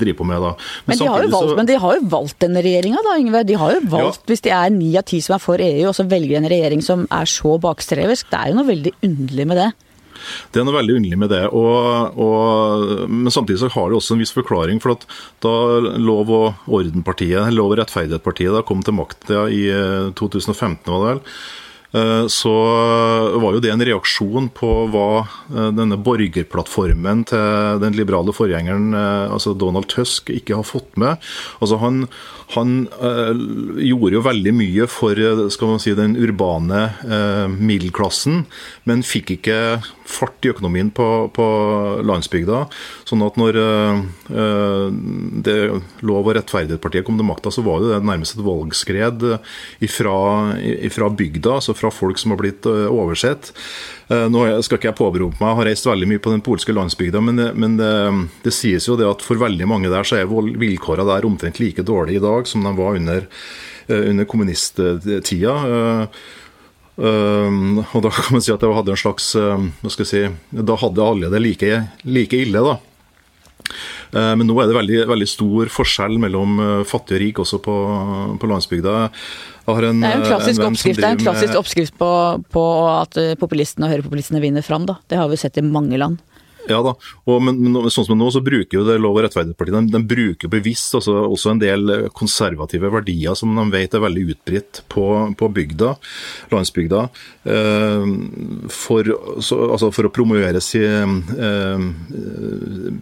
driver 0.00 0.18
på 0.20 0.28
med. 0.28 0.44
da. 0.44 0.52
Men, 0.84 0.92
men, 0.92 0.98
de 0.98 1.08
har, 1.08 1.28
valgt, 1.36 1.56
men 1.60 1.70
de 1.70 1.78
har 1.86 1.98
jo 1.98 2.10
valgt 2.12 2.38
denne 2.44 2.64
regjeringa, 2.64 3.04
da, 3.06 3.16
Yngve. 3.22 3.44
De 3.48 3.58
har 3.60 3.78
jo 3.78 3.80
valgt, 3.96 4.22
ja. 4.24 4.32
hvis 4.32 4.44
de 4.44 4.54
er 4.56 4.74
ni 4.74 4.92
av 5.00 5.06
ti 5.08 5.22
som 5.24 5.38
er 5.38 5.44
for 5.44 5.64
EU, 5.64 5.88
og 5.90 5.96
så 5.96 6.06
velger 6.08 6.40
en 6.40 6.50
regjering 6.50 6.84
som 6.84 7.08
er 7.14 7.30
så 7.30 7.56
bakstreversk. 7.62 8.30
Det 8.30 8.40
er 8.40 8.52
jo 8.52 8.60
noe 8.60 8.68
veldig 8.68 8.94
underlig 9.06 9.48
med 9.48 9.60
det. 9.62 9.70
Det 10.52 10.60
er 10.60 10.68
noe 10.68 10.78
veldig 10.78 10.98
underlig 11.00 11.18
med 11.20 11.32
det. 11.34 11.42
Og, 11.54 12.18
og, 12.20 13.08
men 13.10 13.32
samtidig 13.32 13.60
så 13.62 13.72
har 13.74 13.90
det 13.90 13.98
også 13.98 14.16
en 14.16 14.24
viss 14.24 14.34
forklaring. 14.34 14.80
for 14.82 14.96
at 14.96 15.06
Da 15.44 15.54
Lov- 15.98 16.30
og 16.30 16.54
ordenpartiet, 16.68 17.52
Lov- 17.54 17.74
og 17.74 17.78
rettferdighetspartiet, 17.80 18.54
da 18.54 18.64
kom 18.66 18.82
til 18.82 18.96
makta 18.96 19.46
i 19.50 19.66
2015, 20.16 20.84
eh, 20.84 20.92
var 20.94 21.00
det 21.00 21.10
vel, 21.10 21.20
eh, 21.94 22.26
så 22.32 22.54
var 23.40 23.54
jo 23.54 23.62
det 23.62 23.72
en 23.72 23.84
reaksjon 23.86 24.50
på 24.54 24.70
hva 24.92 25.08
eh, 25.24 25.70
denne 25.76 25.98
borgerplattformen 25.98 27.24
til 27.30 27.80
den 27.82 27.96
liberale 27.98 28.34
forgjengeren, 28.34 28.94
altså 28.94 29.54
Donald 29.54 29.88
Tusk, 29.92 30.30
ikke 30.30 30.56
har 30.60 30.66
fått 30.66 30.96
med. 30.96 31.20
Altså 31.60 31.80
Han, 31.82 32.06
han 32.52 32.86
øh, 33.00 33.32
gjorde 33.80 34.18
jo 34.18 34.22
veldig 34.24 34.52
mye 34.54 34.86
for 34.90 35.18
skal 35.52 35.70
man 35.70 35.82
si, 35.82 35.94
den 35.96 36.16
urbane 36.20 36.82
øh, 37.06 37.54
middelklassen, 37.56 38.44
men 38.84 39.04
fikk 39.06 39.34
ikke 39.38 39.58
fart 40.04 40.44
i 40.44 40.52
økonomien 40.52 40.90
på, 40.94 41.08
på 41.34 41.46
landsbygda. 42.04 42.66
Sånn 43.08 43.24
at 43.24 43.38
når 43.40 43.56
det 45.44 45.56
Lov- 46.04 46.28
og 46.28 46.34
rettferdighetspartiet 46.36 47.06
kom 47.06 47.16
til 47.18 47.26
makta, 47.26 47.52
så 47.54 47.64
var 47.64 47.80
det 47.80 48.02
nærmest 48.04 48.36
et 48.36 48.44
valgskred 48.44 49.24
ifra, 49.84 50.18
ifra 50.60 51.08
bygda, 51.08 51.56
altså 51.56 51.74
fra 51.76 51.90
folk 51.94 52.20
som 52.20 52.34
har 52.34 52.42
blitt 52.42 52.68
oversett. 52.68 53.54
Nå 54.04 54.44
skal 54.60 54.76
ikke 54.76 54.90
jeg 54.90 54.98
påberope 54.98 55.38
meg, 55.40 55.48
jeg 55.48 55.58
har 55.58 55.68
reist 55.70 55.86
veldig 55.88 56.08
mye 56.10 56.20
på 56.20 56.32
den 56.34 56.42
polske 56.44 56.74
landsbygda, 56.76 57.22
men, 57.24 57.40
men 57.56 57.76
det, 57.78 57.92
det, 58.44 58.52
sies 58.52 58.84
jo 58.88 58.98
det 59.00 59.06
at 59.08 59.24
for 59.24 59.40
veldig 59.40 59.68
mange 59.70 59.92
der 59.92 60.04
så 60.04 60.18
er 60.18 60.28
vilkårene 60.28 61.06
der 61.08 61.24
omtrent 61.24 61.60
like 61.62 61.86
dårlige 61.88 62.20
i 62.20 62.24
dag 62.24 62.50
som 62.50 62.66
de 62.66 62.74
var 62.76 62.98
under, 63.00 63.24
eh, 63.88 64.02
under 64.10 64.28
kommunisttida. 64.28 65.54
Eh, 65.72 66.24
eh, 67.00 67.60
og 67.96 68.04
da 68.04 68.12
kan 68.12 68.36
man 68.36 68.44
si 68.44 68.52
at 68.52 68.60
det 68.60 68.74
hadde 68.76 68.92
en 68.92 69.04
slags 69.06 69.30
hva 69.38 69.94
skal 69.94 70.04
jeg 70.04 70.12
si, 70.12 70.24
Da 70.52 70.76
hadde 70.84 71.08
alle 71.08 71.32
det 71.32 71.40
like, 71.40 71.78
like 72.04 72.44
ille, 72.44 72.60
da. 72.60 72.76
Men 74.14 74.46
nå 74.46 74.54
er 74.62 74.70
det 74.70 74.76
veldig, 74.76 74.98
veldig, 75.10 75.26
stor 75.26 75.70
forskjell 75.74 76.20
mellom 76.22 76.60
fattig 76.86 77.16
og 77.16 77.22
rik 77.22 77.40
også 77.42 77.58
på, 77.64 77.74
på 78.38 78.50
landsbygda. 78.50 78.94
En, 79.64 80.02
det 80.04 80.10
er 80.10 80.20
en 80.20 80.26
klassisk, 80.26 80.60
en 80.60 80.68
oppskrift, 80.68 81.00
det 81.00 81.08
er 81.08 81.16
en 81.16 81.22
klassisk 81.22 81.58
oppskrift 81.58 81.96
på, 81.98 82.10
på 82.52 82.64
at 82.92 83.18
populistene 83.40 83.88
og 83.88 83.94
høyrepopulistene 83.94 84.42
vinner 84.44 84.62
fram. 84.66 84.86
Da. 84.86 84.98
Det 85.10 85.18
har 85.18 85.30
vi 85.32 85.40
sett 85.40 85.58
i 85.58 85.64
mange 85.66 85.98
land. 85.98 86.20
Ja 86.70 86.78
da, 86.84 86.94
og, 87.28 87.42
men, 87.44 87.58
men, 87.60 87.76
sånn 87.92 88.06
som 88.08 88.16
nå 88.18 88.30
så 88.32 88.40
bruker 88.44 88.78
jo 88.78 88.84
det 88.86 88.96
Lov- 89.02 89.18
og 89.18 89.26
rettferdighetspartiet 89.26 89.76
de, 89.76 89.92
de, 89.92 90.00
bruker 90.08 90.50
bevisst 90.52 90.94
altså, 90.96 91.16
også 91.28 91.52
en 91.52 91.60
del 91.60 91.92
konservative 92.16 92.88
verdier 92.92 93.36
som 93.36 93.52
de 93.56 93.64
vet 93.74 93.92
er 93.94 94.04
veldig 94.04 94.24
utbredt 94.32 94.80
på, 94.92 95.04
på 95.36 95.48
bygda, 95.58 95.90
landsbygda, 96.54 97.02
eh, 97.52 98.14
for, 98.72 99.12
så, 99.44 99.60
altså 99.76 99.90
for, 99.94 100.08
å 100.08 100.14
promovere 100.14 100.62
sin, 100.64 101.20
eh, 101.36 101.84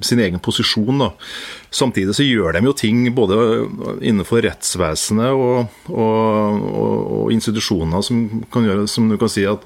sin 0.02 0.24
egen 0.24 0.42
posisjon. 0.42 1.04
Da. 1.04 1.12
Samtidig 1.72 2.16
så 2.18 2.26
gjør 2.26 2.58
de 2.58 2.66
jo 2.66 2.74
ting 2.76 3.06
både 3.14 3.38
innenfor 4.02 4.42
rettsvesenet 4.48 5.32
og, 5.38 5.78
og, 5.92 6.68
og 7.22 7.32
institusjoner 7.34 8.04
som 8.06 8.26
kan 8.52 8.66
gjøre, 8.66 8.90
som 8.90 9.10
du 9.10 9.18
kan 9.20 9.30
si 9.32 9.46
at 9.48 9.64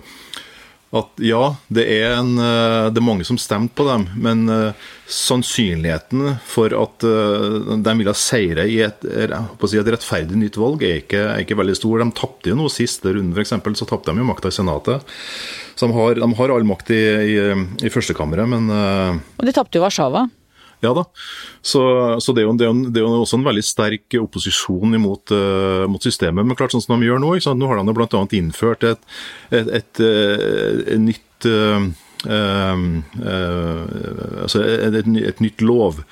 at 0.99 1.23
ja, 1.25 1.43
det 1.73 1.85
er, 1.97 2.17
en, 2.19 2.37
eh, 2.41 2.89
det 2.93 3.01
er 3.01 3.07
mange 3.07 3.27
som 3.29 3.39
stemte 3.41 3.77
på 3.77 3.87
dem, 3.89 4.07
men 4.23 4.45
uh, 4.51 4.87
sannsynligheten 5.11 6.37
for 6.47 6.75
at 6.77 7.07
uh, 7.07 7.75
de 7.83 7.95
ville 8.01 8.15
seire 8.19 8.67
i 8.71 8.81
et, 8.87 9.05
si, 9.07 9.79
et, 9.81 9.93
rettferdig 9.93 10.41
nytt 10.41 10.59
valg, 10.61 10.83
er 10.87 11.03
ikke, 11.03 11.23
er 11.35 11.45
ikke 11.45 11.59
veldig 11.61 11.77
stor. 11.79 12.03
De 12.03 12.19
tapte 12.19 12.53
jo 12.53 12.59
noe 12.59 12.73
siste 12.73 13.15
runde, 13.15 13.37
f.eks. 13.37 13.55
Så 13.81 13.89
tapte 13.89 14.13
de 14.13 14.25
jo 14.25 14.29
makta 14.29 14.53
i 14.53 14.57
Senatet. 14.57 15.05
Så 15.77 15.89
de 15.89 15.97
har, 15.97 16.19
de 16.23 16.31
har 16.39 16.55
all 16.55 16.67
makt 16.67 16.91
i, 16.97 17.03
i, 17.37 17.39
i 17.85 17.93
førstekammeret, 17.93 18.49
men 18.49 18.71
Og 18.73 19.45
de 19.45 19.55
tapte 19.55 19.77
jo 19.77 19.85
Warszawa. 19.85 20.25
Ja 20.85 20.93
da. 20.97 21.05
Så, 21.63 21.81
så 22.21 22.33
det, 22.37 22.43
er 22.43 22.47
jo, 22.47 22.55
det, 22.59 22.67
er 22.67 22.71
jo, 22.71 22.91
det, 22.91 23.01
er 23.01 23.07
jo, 23.07 23.23
også 23.25 23.39
en 23.41 23.47
veldig 23.47 23.65
sterk 23.65 24.17
opposisjon 24.21 24.99
imot 24.99 25.33
uh, 25.35 25.85
mot 25.91 26.03
systemet. 26.03 26.45
Men 26.45 26.59
klart 26.59 26.75
sånn 26.75 26.85
som 26.85 27.01
de 27.01 27.09
gjør 27.09 27.23
nå, 27.23 27.35
nå 27.37 27.71
har 27.71 27.81
de 27.81 27.97
bl.a. 27.97 28.25
innført 28.39 28.85
et, 28.87 29.07
et, 29.51 29.71
et, 29.81 30.03
eh, 30.05 30.83
et 30.97 31.01
nytt 31.03 31.49
uh, 31.49 31.87
uh, 32.27 32.85
altså 34.45 34.65
et, 34.67 35.41
nytt 35.43 35.65
lov. 35.65 36.05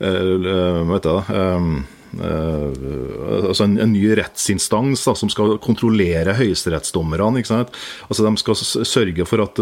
vet 0.00 1.06
jeg 1.06 1.06
da, 1.06 1.18
Uh, 1.26 1.95
altså 2.16 3.66
en, 3.66 3.76
en, 3.82 3.92
ny 3.92 4.04
rettsinstans 4.18 5.04
da, 5.06 5.14
som 5.18 5.30
skal 5.32 5.56
kontrollere 5.62 6.36
høyesterettsdommerne. 6.38 7.42
Altså 7.42 8.26
De 8.26 8.32
skal 8.40 8.60
sørge 8.86 9.26
for 9.28 9.44
at 9.44 9.60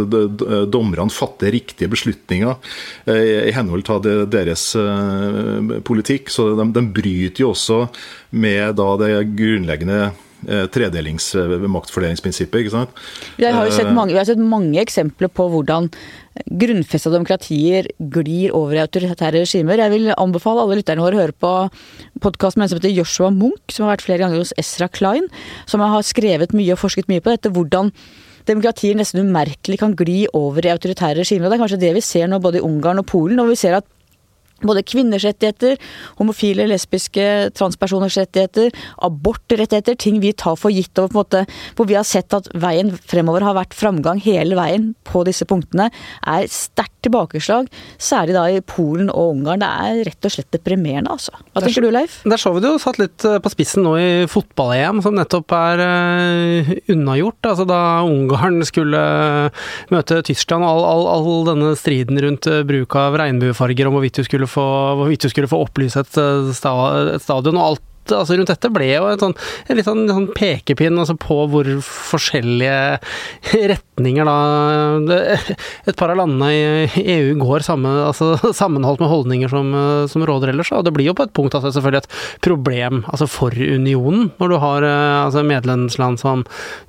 dommerne 0.70 1.10
fatter 1.14 1.54
riktige 1.54 1.90
beslutninger 1.92 2.54
uh, 2.54 3.14
i 3.48 3.54
henhold 3.54 3.86
til 3.88 4.26
deres 4.32 4.66
uh, 4.78 5.80
politikk. 5.86 6.30
Så 6.32 6.52
de, 6.58 6.68
de, 6.74 6.84
bryter 6.94 7.44
jo 7.44 7.52
også 7.54 7.84
med 8.38 8.76
da, 8.78 8.90
det 9.02 9.12
grunnleggende 9.36 10.00
tredelings 10.74 11.30
maktfordelingsprinsippet. 11.70 12.60
ikke 12.60 12.74
sant? 12.74 13.00
Vi 13.38 13.46
har 13.46 13.66
jo 13.66 13.74
sett 13.74 13.92
mange, 13.94 14.12
vi 14.12 14.20
har 14.20 14.28
sett 14.28 14.42
mange 14.42 14.82
eksempler 14.82 15.30
på 15.32 15.48
hvordan 15.52 15.90
grunnfesta 16.50 17.12
demokratier 17.12 17.86
glir 17.98 18.54
over 18.56 18.76
i 18.76 18.82
autoritære 18.82 19.44
regimer. 19.44 19.78
Jeg 19.78 19.92
vil 19.92 20.10
anbefale 20.16 20.64
alle 20.64 20.80
lytterne 20.80 21.04
våre 21.04 21.18
å 21.18 21.22
høre 21.22 21.38
på 21.38 21.54
podkasten 22.24 22.60
med 22.60 22.66
en 22.66 22.74
som 22.74 22.80
heter 22.80 22.96
Joshua 22.96 23.30
Munch, 23.34 23.70
som 23.70 23.86
har 23.86 23.94
vært 23.94 24.06
flere 24.08 24.24
ganger 24.24 24.42
hos 24.42 24.54
Ezra 24.60 24.90
Klein, 24.90 25.30
som 25.70 25.84
har 25.84 26.06
skrevet 26.06 26.56
mye 26.56 26.74
og 26.74 26.82
forsket 26.82 27.10
mye 27.12 27.22
på 27.22 27.34
dette. 27.34 27.52
hvordan 27.54 27.92
demokratier 28.48 28.96
nesten 28.98 29.24
umerkelig 29.24 29.78
kan 29.80 29.94
gli 29.96 30.24
over 30.36 30.66
i 30.66 30.72
autoritære 30.72 31.22
regimer. 31.22 31.46
Og 31.46 31.52
det 31.52 31.56
er 31.56 31.64
kanskje 31.64 31.80
det 31.80 31.94
vi 31.96 32.04
ser 32.04 32.28
nå 32.28 32.40
både 32.44 32.60
i 32.60 32.66
Ungarn 32.66 33.00
og 33.00 33.06
Polen. 33.08 33.40
og 33.40 33.48
vi 33.48 33.56
ser 33.56 33.78
at 33.78 33.86
både 34.68 34.85
kvinners 34.87 35.26
rettigheter, 35.26 35.78
homofile, 36.21 36.66
lesbiske, 36.71 37.26
transpersoners 37.59 38.18
rettigheter, 38.21 38.75
abortrettigheter, 39.04 39.99
ting 40.00 40.21
vi 40.23 40.35
tar 40.37 40.59
for 40.61 40.75
gitt. 40.75 40.92
Og 40.99 41.11
på 41.11 41.14
en 41.14 41.21
måte, 41.21 41.44
hvor 41.76 41.88
vi 41.90 41.99
har 41.99 42.06
sett 42.09 42.35
at 42.37 42.50
veien 42.54 42.92
fremover 42.94 43.44
har 43.47 43.59
vært 43.59 43.76
framgang 43.76 44.23
hele 44.25 44.59
veien 44.59 44.92
på 45.09 45.25
disse 45.28 45.47
punktene, 45.49 45.90
er 46.26 46.50
sterkt 46.52 46.94
tilbakeslag. 47.04 47.68
Særlig 48.00 48.37
da 48.37 48.44
i 48.49 48.61
Polen 48.64 49.11
og 49.12 49.35
Ungarn. 49.35 49.62
Det 49.62 49.68
er 49.68 50.02
rett 50.09 50.28
og 50.28 50.35
slett 50.35 50.50
deprimerende, 50.54 51.12
altså. 51.14 51.35
Hva 51.52 51.64
tenker 51.64 51.85
du, 51.85 51.90
Leif? 51.94 52.21
Der 52.25 52.40
så 52.40 52.54
vi 52.54 52.62
det 52.64 52.73
jo 52.73 52.80
satt 52.83 53.00
litt 53.00 53.26
eh, 53.28 53.40
på 53.42 53.52
spissen 53.52 53.85
nå 53.87 53.94
i 54.00 54.09
fotball-EM, 54.30 55.02
som 55.04 55.16
nettopp 55.18 55.54
er 55.56 55.83
uh, 55.85 56.73
unnagjort. 56.92 57.50
Altså 57.50 57.66
da 57.68 57.80
Ungarn 58.06 58.64
skulle 58.66 59.02
møte 59.92 60.21
Tyskland 60.26 60.64
og 60.64 60.71
all, 60.71 60.85
all, 60.88 61.09
all 61.14 61.49
denne 61.50 61.75
striden 61.78 62.21
rundt 62.25 62.49
bruk 62.68 62.97
av 62.99 63.18
regnbuefarger 63.21 63.88
om 63.88 63.99
hvorvidt 63.99 64.21
du 64.21 64.26
skulle 64.26 64.49
få, 64.54 64.66
du 65.11 65.28
skulle 65.30 65.50
få 65.50 65.64
opplyse 65.66 66.00
et, 66.04 66.20
eh, 66.20 66.52
et 66.52 67.23
stadion. 67.23 67.58
og 67.58 67.75
alt 67.75 67.84
altså 68.12 68.37
rundt 68.37 68.52
dette 68.52 68.70
ble 68.75 68.88
jo 68.90 69.06
en, 69.08 69.20
sånn, 69.20 69.34
en 69.68 69.78
litt 69.78 69.88
sånn, 69.88 70.04
sånn 70.11 70.28
pekepinn 70.37 71.00
altså 71.00 71.16
på 71.20 71.38
hvor 71.52 71.68
forskjellige 71.84 72.76
retninger 73.73 74.28
da 74.28 74.37
et 75.88 75.96
par 75.99 76.12
av 76.12 76.18
landene 76.18 76.50
i 76.52 77.04
EU 77.16 77.34
går 77.40 77.64
sammen, 77.66 77.96
altså, 78.08 78.34
sammenholdt 78.61 79.02
med 79.02 79.12
holdninger 79.12 79.52
som, 79.52 79.73
som, 80.11 80.25
råder 80.25 80.54
ellers. 80.54 80.73
Og 80.75 80.84
det 80.87 80.94
blir 80.96 81.11
jo 81.11 81.16
på 81.16 81.26
et 81.26 81.34
punkt 81.37 81.56
altså, 81.56 81.73
selvfølgelig 81.75 82.04
et 82.04 82.40
problem 82.44 83.02
altså, 83.12 83.28
for 83.30 83.54
unionen, 83.54 84.30
når 84.40 84.52
du 84.52 84.58
har 84.62 84.88
altså, 84.88 85.44
medlemsland 85.46 86.20
som 86.23 86.44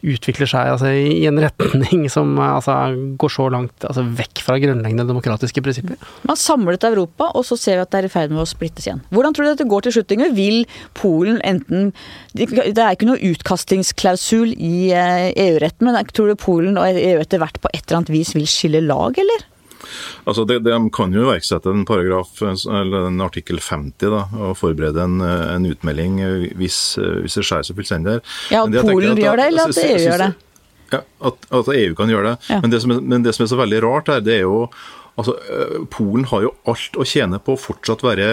utvikler 0.05 0.49
seg 0.49 0.73
altså, 0.75 0.91
i 0.95 1.25
en 1.29 1.41
retning 1.43 2.07
som 2.11 2.35
altså, 2.41 2.77
går 3.19 3.35
så 3.35 3.49
langt 3.53 3.87
altså, 3.87 4.05
vekk 4.17 4.43
fra 4.45 4.57
grunnleggende 4.61 5.07
demokratiske 5.09 5.63
prinsipper. 5.65 5.99
Man 6.27 6.39
samlet 6.39 6.85
Europa, 6.87 7.31
og 7.35 7.45
så 7.47 7.57
ser 7.59 7.79
vi 7.79 7.85
at 7.85 7.93
det 7.93 8.01
er 8.03 8.09
i 8.09 8.13
ferd 8.13 8.33
med 8.33 8.43
å 8.43 8.49
splittes 8.49 8.87
igjen. 8.87 9.01
Hvordan 9.13 9.35
tror 9.35 9.47
du 9.47 9.51
dette 9.53 9.69
går 9.69 9.85
til 9.85 9.97
slutt? 9.97 10.13
Vil 10.35 10.63
Polen 11.05 11.41
enten 11.45 11.91
Det 12.35 12.49
er 12.73 12.95
ikke 12.95 13.09
noe 13.09 13.31
utkastingsklausul 13.31 14.55
i 14.57 14.91
eh, 14.91 15.31
EU-retten, 15.47 15.87
men 15.87 16.13
tror 16.13 16.31
du 16.31 16.39
Polen 16.39 16.79
og 16.81 16.89
EU 16.89 17.19
etter 17.21 17.41
hvert 17.41 17.59
på 17.61 17.71
et 17.73 17.83
eller 17.85 18.01
annet 18.01 18.15
vis 18.15 18.33
vil 18.35 18.47
skille 18.49 18.81
lag, 18.85 19.17
eller? 19.21 19.45
Altså 20.25 20.45
de, 20.49 20.57
de, 20.65 20.73
kan 20.93 21.13
jo 21.13 21.27
iverksette 21.27 21.69
en 21.69 21.85
paragraf, 21.87 22.41
eller 22.41 23.09
en 23.11 23.21
artikkel 23.21 23.61
50 23.61 24.09
da, 24.09 24.23
og 24.47 24.57
forberede 24.57 25.03
en, 25.03 25.21
en 25.21 25.67
utmelding 25.69 26.17
hvis, 26.57 26.79
hvis 26.97 27.37
det 27.37 27.45
skjærer 27.45 27.67
seg 27.67 27.77
fullstendig 27.77 28.17
her. 28.17 28.25
Ja, 28.53 28.65
at 28.65 28.81
Polen 28.81 29.21
gjør 29.21 29.39
det, 29.41 29.47
eller 29.51 29.69
at 29.69 29.81
EU 29.83 30.01
gjør 30.01 30.25
det? 30.25 30.33
Ja, 30.93 31.01
at, 31.27 31.47
at, 31.49 31.71
EU 31.73 31.95
kan 31.97 32.11
gjøre 32.11 32.33
det. 32.33 32.35
Ja. 32.49 32.59
Men, 32.61 32.73
det 32.73 32.81
er, 32.81 32.99
men, 33.01 33.25
det 33.25 33.33
som 33.35 33.45
er, 33.45 33.51
så 33.51 33.59
veldig 33.59 33.81
rart 33.85 34.11
her, 34.13 34.21
det 34.25 34.39
er 34.39 34.45
jo 34.45 34.65
Altså, 35.15 35.37
Polen 35.93 36.27
har 36.31 36.43
jo 36.43 36.51
alt 36.67 36.97
å 36.99 37.07
tjene 37.07 37.39
på 37.43 37.55
å 37.55 37.61
fortsatt 37.61 38.03
være 38.03 38.25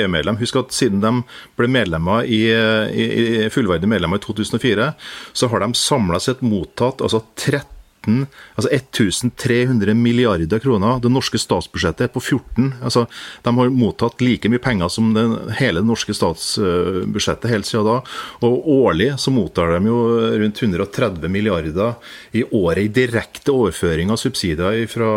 EU-medlem. 0.00 0.38
Husk 0.40 0.60
at 0.60 0.74
siden 0.76 1.02
de 1.02 1.12
ble 1.58 1.70
medlemmer 1.70 2.28
i, 2.28 2.44
i, 2.50 3.08
i 3.10 3.50
fullverdige 3.50 3.90
medlemmer 3.90 4.20
i 4.20 4.24
2004, 4.24 4.92
så 5.34 5.50
har 5.50 5.64
de 5.64 5.74
samla 5.78 6.22
sett 6.22 6.44
mottatt 6.46 7.02
altså 7.02 7.24
30 7.40 7.79
13, 8.00 8.26
altså 8.56 8.70
1300 8.70 9.94
milliarder 9.94 10.58
kroner. 10.58 11.00
Det 11.00 11.10
norske 11.10 11.38
statsbudsjettet 11.38 12.08
er 12.08 12.12
på 12.12 12.20
14. 12.20 12.74
Altså, 12.82 13.06
de 13.42 13.54
har 13.56 13.70
mottatt 13.70 14.20
like 14.20 14.48
mye 14.48 14.62
penger 14.62 14.88
som 14.88 15.12
det, 15.14 15.24
hele 15.58 15.80
det 15.80 15.88
norske 15.88 16.14
statsbudsjettet 16.14 17.50
helt 17.50 17.66
siden 17.66 17.86
da. 17.86 18.00
Og 18.46 18.68
årlig 18.68 19.12
så 19.20 19.30
mottar 19.30 19.74
de 19.76 19.90
jo 19.90 19.98
rundt 20.40 20.62
130 20.62 21.28
milliarder 21.30 21.96
i 22.32 22.44
året 22.44 22.84
i 22.84 22.92
direkte 23.00 23.52
overføring 23.52 24.10
av 24.10 24.20
subsidier 24.20 24.86
fra, 24.90 25.10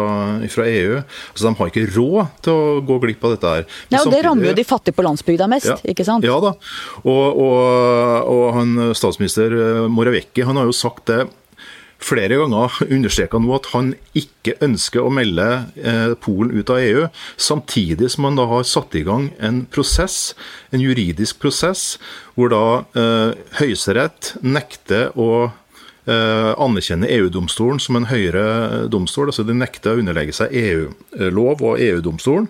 fra 0.50 0.68
EU. 0.68 1.00
Altså, 1.00 1.48
de 1.48 1.56
har 1.60 1.72
ikke 1.72 1.88
råd 1.96 2.42
til 2.44 2.54
å 2.54 2.82
gå 2.84 3.00
glipp 3.04 3.24
av 3.24 3.38
dette 3.38 3.54
her. 3.58 3.70
Men 3.90 4.00
ja, 4.00 4.04
og 4.04 4.14
Det 4.14 4.24
rammer 4.26 4.52
jo 4.52 4.58
de 4.58 4.68
fattige 4.68 4.98
på 4.98 5.06
landsbygda 5.06 5.48
mest, 5.52 5.72
ja, 5.72 5.80
ikke 5.94 6.06
sant? 6.08 6.26
Ja 6.28 6.40
da. 6.44 6.54
Og, 7.04 7.40
og, 7.44 8.34
og 8.34 8.44
han, 8.58 8.76
statsminister 8.98 9.88
Morawiecki 9.92 10.46
han 10.48 10.60
har 10.60 10.70
jo 10.70 10.76
sagt 10.76 11.08
det 11.10 11.24
flere 12.04 12.38
ganger 12.42 12.76
understreka 12.90 13.40
nå 13.42 13.54
at 13.56 13.70
han 13.74 13.94
ikke 14.18 14.58
ønsker 14.66 15.04
å 15.04 15.12
melde 15.14 15.48
eh, 15.80 16.14
Polen 16.24 16.54
ut 16.54 16.72
av 16.74 16.82
EU, 16.84 17.08
samtidig 17.40 18.12
som 18.14 18.28
han 18.28 18.40
da 18.40 18.48
har 18.52 18.68
satt 18.68 18.96
i 19.00 19.06
gang 19.08 19.30
en 19.44 19.64
prosess, 19.74 20.34
en 20.76 20.84
juridisk 20.84 21.42
prosess, 21.44 21.98
hvor 22.36 22.54
da 22.54 22.64
eh, 23.00 23.36
Høyesterett 23.60 24.34
nekter 24.44 25.14
å 25.20 25.30
eh, 25.48 26.52
anerkjenne 26.54 27.12
EU-domstolen 27.20 27.82
som 27.84 28.00
en 28.00 28.10
høyere 28.12 28.88
domstol. 28.92 29.32
altså 29.32 29.48
De 29.48 29.56
nekter 29.58 29.94
å 29.94 30.04
underlegge 30.04 30.36
seg 30.36 30.56
EU-lov 30.64 31.64
og 31.64 31.80
EU-domstolen. 31.82 32.50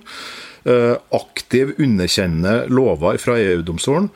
Eh, 0.64 0.96
aktiv 1.12 1.74
underkjenne 1.76 2.62
lover 2.72 3.18
fra 3.20 3.36
EU-domstolen 3.36 4.08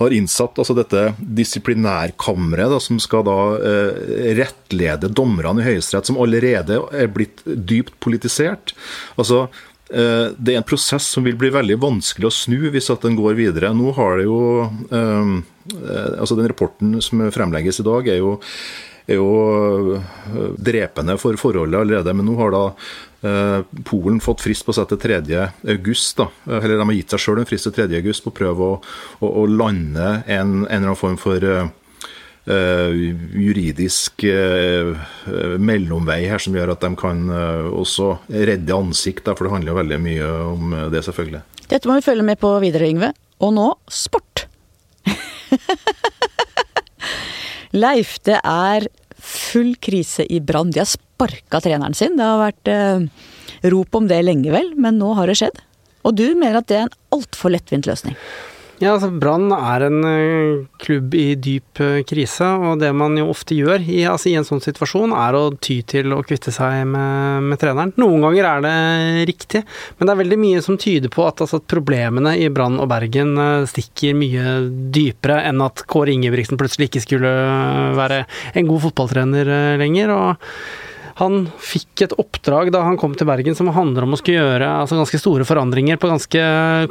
har 0.00 0.14
innsatt 0.14 0.58
altså 0.58 0.76
dette 0.76 1.02
disiplinærkammeret 1.18 2.82
som 2.84 3.00
skal 3.02 3.24
da 3.26 3.38
eh, 3.58 4.00
rettlede 4.38 5.10
dommerne 5.12 5.62
i 5.62 5.68
Høyesterett, 5.70 6.10
som 6.10 6.20
allerede 6.22 6.80
er 6.94 7.12
blitt 7.12 7.42
dypt 7.44 7.96
politisert. 8.04 8.74
Altså, 9.16 9.46
eh, 9.90 10.32
det 10.36 10.54
er 10.54 10.62
en 10.62 10.68
prosess 10.68 11.08
som 11.16 11.26
vil 11.26 11.38
bli 11.40 11.52
veldig 11.54 11.78
vanskelig 11.82 12.30
å 12.30 12.34
snu 12.34 12.58
hvis 12.74 12.90
at 12.94 13.06
den 13.06 13.18
går 13.18 13.38
videre. 13.38 13.74
Nå 13.76 13.94
har 13.98 14.18
det 14.20 14.28
jo 14.28 14.40
eh, 14.66 15.36
eh 15.66 16.10
altså 16.16 16.36
Den 16.38 16.48
rapporten 16.48 17.00
som 17.02 17.24
fremlegges 17.32 17.80
i 17.80 17.86
dag, 17.86 18.08
er 18.08 18.20
jo 18.22 18.36
er 19.06 19.20
jo 19.20 19.96
eh, 19.96 20.52
drepende 20.58 21.16
for 21.20 21.38
forholdet 21.40 21.80
allerede. 21.80 22.14
Men 22.16 22.28
nå 22.28 22.36
har 22.40 22.54
da 22.54 22.64
Polen 23.86 24.20
fått 24.22 24.44
frist 24.44 24.66
på 24.66 24.74
seg 24.76 24.90
til 24.90 25.00
3. 25.02 25.16
august. 25.74 26.20
Da. 26.20 26.28
Eller 26.58 26.76
de 26.76 26.84
har 26.84 26.96
gitt 26.98 27.14
seg 27.14 27.22
sjøl 27.22 27.40
en 27.42 27.48
frist 27.48 27.68
til 27.68 27.74
3. 27.76 27.88
august 28.00 28.24
på 28.24 28.32
å 28.32 28.36
prøve 28.36 28.68
å, 28.68 28.78
å, 29.20 29.32
å 29.42 29.48
lande 29.50 30.06
en, 30.26 30.62
en, 30.62 30.68
eller 30.68 30.92
annen 30.92 31.00
form 31.00 31.18
for 31.20 31.50
Uh, 32.46 32.92
juridisk 33.34 34.22
uh, 34.30 34.92
mellomvei 35.58 36.20
her 36.30 36.38
som 36.38 36.54
gjør 36.54 36.76
at 36.76 36.84
de 36.84 36.92
kan 36.94 37.24
uh, 37.26 37.66
også 37.74 38.12
redde 38.30 38.70
ansikt, 38.70 39.26
for 39.32 39.48
det 39.48 39.50
handler 39.50 39.72
jo 39.72 39.78
veldig 39.80 39.98
mye 40.04 40.28
om 40.52 40.76
det, 40.92 41.00
selvfølgelig. 41.08 41.40
Dette 41.66 41.90
må 41.90 41.96
vi 41.98 42.06
følge 42.06 42.26
med 42.28 42.38
på 42.38 42.52
videre, 42.62 42.86
Yngve. 42.86 43.10
Og 43.42 43.50
nå 43.56 43.66
sport. 43.90 44.46
Leif, 47.82 48.16
det 48.24 48.38
er 48.38 48.86
full 49.18 49.74
krise 49.82 50.22
i 50.30 50.38
Brann. 50.38 50.70
De 50.70 50.84
har 50.84 50.88
sparka 51.16 51.62
treneren 51.64 51.96
sin. 51.96 52.16
Det 52.18 52.26
har 52.26 52.42
vært 52.42 52.72
eh, 52.72 53.70
rop 53.72 53.96
om 53.96 54.08
det 54.08 54.20
lenge, 54.24 54.52
vel, 54.52 54.74
men 54.76 55.00
nå 55.00 55.14
har 55.18 55.30
det 55.30 55.38
skjedd. 55.40 55.62
Og 56.06 56.14
du 56.14 56.28
mener 56.36 56.60
at 56.60 56.68
det 56.70 56.78
er 56.78 56.86
en 56.86 56.98
altfor 57.16 57.50
lettvint 57.56 57.88
løsning? 57.88 58.14
Ja, 58.76 58.90
altså 58.92 59.08
Brann 59.08 59.48
er 59.56 59.86
en 59.86 60.02
uh, 60.04 60.64
klubb 60.82 61.14
i 61.16 61.30
dyp 61.40 61.80
uh, 61.80 62.02
krise, 62.04 62.44
og 62.44 62.82
det 62.82 62.90
man 62.92 63.14
jo 63.16 63.30
ofte 63.32 63.56
gjør 63.56 63.80
i, 63.80 64.02
altså, 64.04 64.28
i, 64.28 64.34
en 64.36 64.44
sånn 64.44 64.60
situasjon, 64.60 65.14
er 65.16 65.38
å 65.38 65.46
ty 65.64 65.78
til 65.88 66.12
å 66.12 66.18
kvitte 66.26 66.52
seg 66.52 66.82
med, 66.84 67.46
med, 67.46 67.56
treneren. 67.62 67.94
Noen 67.96 68.26
ganger 68.26 68.50
er 68.50 68.66
det 68.66 68.74
riktig, 69.32 69.62
men 69.96 70.04
det 70.04 70.12
er 70.12 70.20
veldig 70.20 70.38
mye 70.42 70.64
som 70.66 70.76
tyder 70.76 71.08
på 71.12 71.24
at, 71.24 71.40
altså, 71.40 71.62
at 71.62 71.70
problemene 71.72 72.34
i 72.36 72.50
Brann 72.52 72.76
og 72.82 72.90
Bergen 72.92 73.32
uh, 73.40 73.64
stikker 73.70 74.18
mye 74.20 74.58
dypere 74.92 75.40
enn 75.48 75.64
at 75.64 75.86
Kåre 75.88 76.12
Ingebrigtsen 76.12 76.60
plutselig 76.60 76.90
ikke 76.90 77.06
skulle 77.06 77.32
være 77.96 78.26
en 78.52 78.68
god 78.68 78.84
fotballtrener 78.90 79.56
lenger. 79.80 80.12
og 80.12 80.44
han 81.16 81.46
fikk 81.62 82.04
et 82.04 82.14
oppdrag 82.20 82.68
da 82.74 82.82
han 82.84 82.98
kom 83.00 83.14
til 83.16 83.28
Bergen 83.28 83.56
som 83.56 83.70
handler 83.72 84.04
om 84.04 84.12
å 84.12 84.20
skulle 84.20 84.42
gjøre 84.42 84.68
altså, 84.82 84.98
ganske 85.00 85.20
store 85.22 85.46
forandringer 85.48 85.96
på 86.00 86.10
ganske 86.10 86.42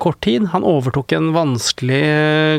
kort 0.01 0.21
tid. 0.25 0.47
Han 0.55 0.65
overtok 0.65 1.13
en 1.13 1.29
vanskelig 1.35 2.01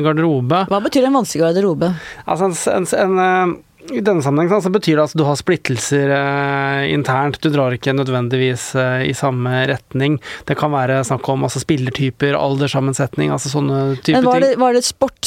garderobe. 0.07 0.67
Hva 0.71 0.83
betyr 0.85 1.09
en 1.09 1.19
vanskelig 1.19 1.49
garderobe? 1.49 1.91
Altså 2.27 2.53
en, 2.53 2.87
en, 2.87 3.19
en 3.19 3.57
i 3.95 4.01
denne 4.03 4.23
sammenheng 4.25 4.63
så 4.63 4.71
betyr 4.73 4.99
det 4.99 5.05
at 5.05 5.15
du 5.19 5.23
har 5.27 5.37
splittelser 5.39 6.11
eh, 6.17 6.87
internt. 6.95 7.39
Du 7.43 7.51
drar 7.53 7.75
ikke 7.75 7.95
nødvendigvis 7.95 8.69
eh, 8.79 9.05
i 9.11 9.15
samme 9.17 9.63
retning. 9.71 10.19
Det 10.49 10.57
kan 10.59 10.73
være 10.75 11.03
snakk 11.07 11.29
om 11.33 11.47
altså, 11.47 11.63
spillertyper, 11.63 12.37
alderssammensetning, 12.39 13.31
altså 13.35 13.53
sånne 13.53 13.83
typer 14.01 14.21
Men 14.21 14.31
var 14.31 14.43
det, 14.43 14.53
ting. 14.55 14.63
Var 14.65 14.79
det 14.79 14.85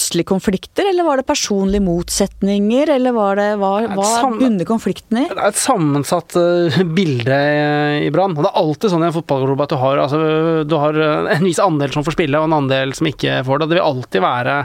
sportslige 0.10 0.26
konflikter, 0.26 0.90
eller 0.90 1.06
var 1.06 1.18
det 1.18 1.28
personlige 1.30 1.84
motsetninger, 1.86 2.90
eller 2.96 3.14
var 3.14 3.38
det, 3.38 3.50
hva, 3.62 3.74
hva 3.94 4.32
bunner 4.34 4.66
konflikten 4.66 5.22
i? 5.22 5.26
Det 5.30 5.38
er 5.38 5.52
et 5.52 5.60
sammensatt 5.60 6.36
uh, 6.40 6.80
bilde 6.96 7.40
i 8.02 8.10
Brann. 8.14 8.34
Det 8.38 8.48
er 8.48 8.60
alltid 8.60 8.94
sånn 8.94 9.06
i 9.06 9.10
en 9.10 9.16
fotballgruppe 9.16 9.68
at 9.68 9.74
du 9.74 9.78
har, 9.80 10.02
altså, 10.06 10.20
du 10.66 10.76
har 10.80 10.98
en 11.36 11.46
viss 11.46 11.62
andel 11.62 11.94
som 11.94 12.06
får 12.06 12.18
spille, 12.18 12.40
og 12.40 12.50
en 12.50 12.58
andel 12.64 12.94
som 12.98 13.10
ikke 13.10 13.42
får 13.46 13.62
det. 13.62 13.70
Det 13.70 13.78
vil 13.78 13.86
alltid 13.86 14.26
være 14.26 14.56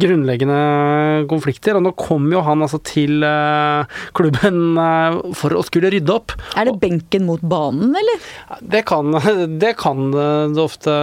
grunnleggende 0.00 0.60
konflikter, 1.30 1.78
og 1.78 1.84
nå 1.84 1.94
kom 1.98 2.30
jo 2.32 2.42
han 2.46 2.62
altså 2.64 2.80
til 2.86 3.24
eh, 3.26 3.98
klubben 4.16 4.78
eh, 4.80 5.18
for 5.38 5.56
å 5.56 5.64
skulle 5.66 5.90
rydde 5.92 6.14
opp. 6.14 6.36
Er 6.58 6.70
det 6.70 6.76
benken 6.82 7.26
mot 7.28 7.42
banen, 7.42 7.94
eller? 7.96 8.30
Det 8.60 8.84
kan 8.88 9.14
det, 9.62 9.74
kan 9.80 10.10
det 10.14 10.62
ofte, 10.62 10.94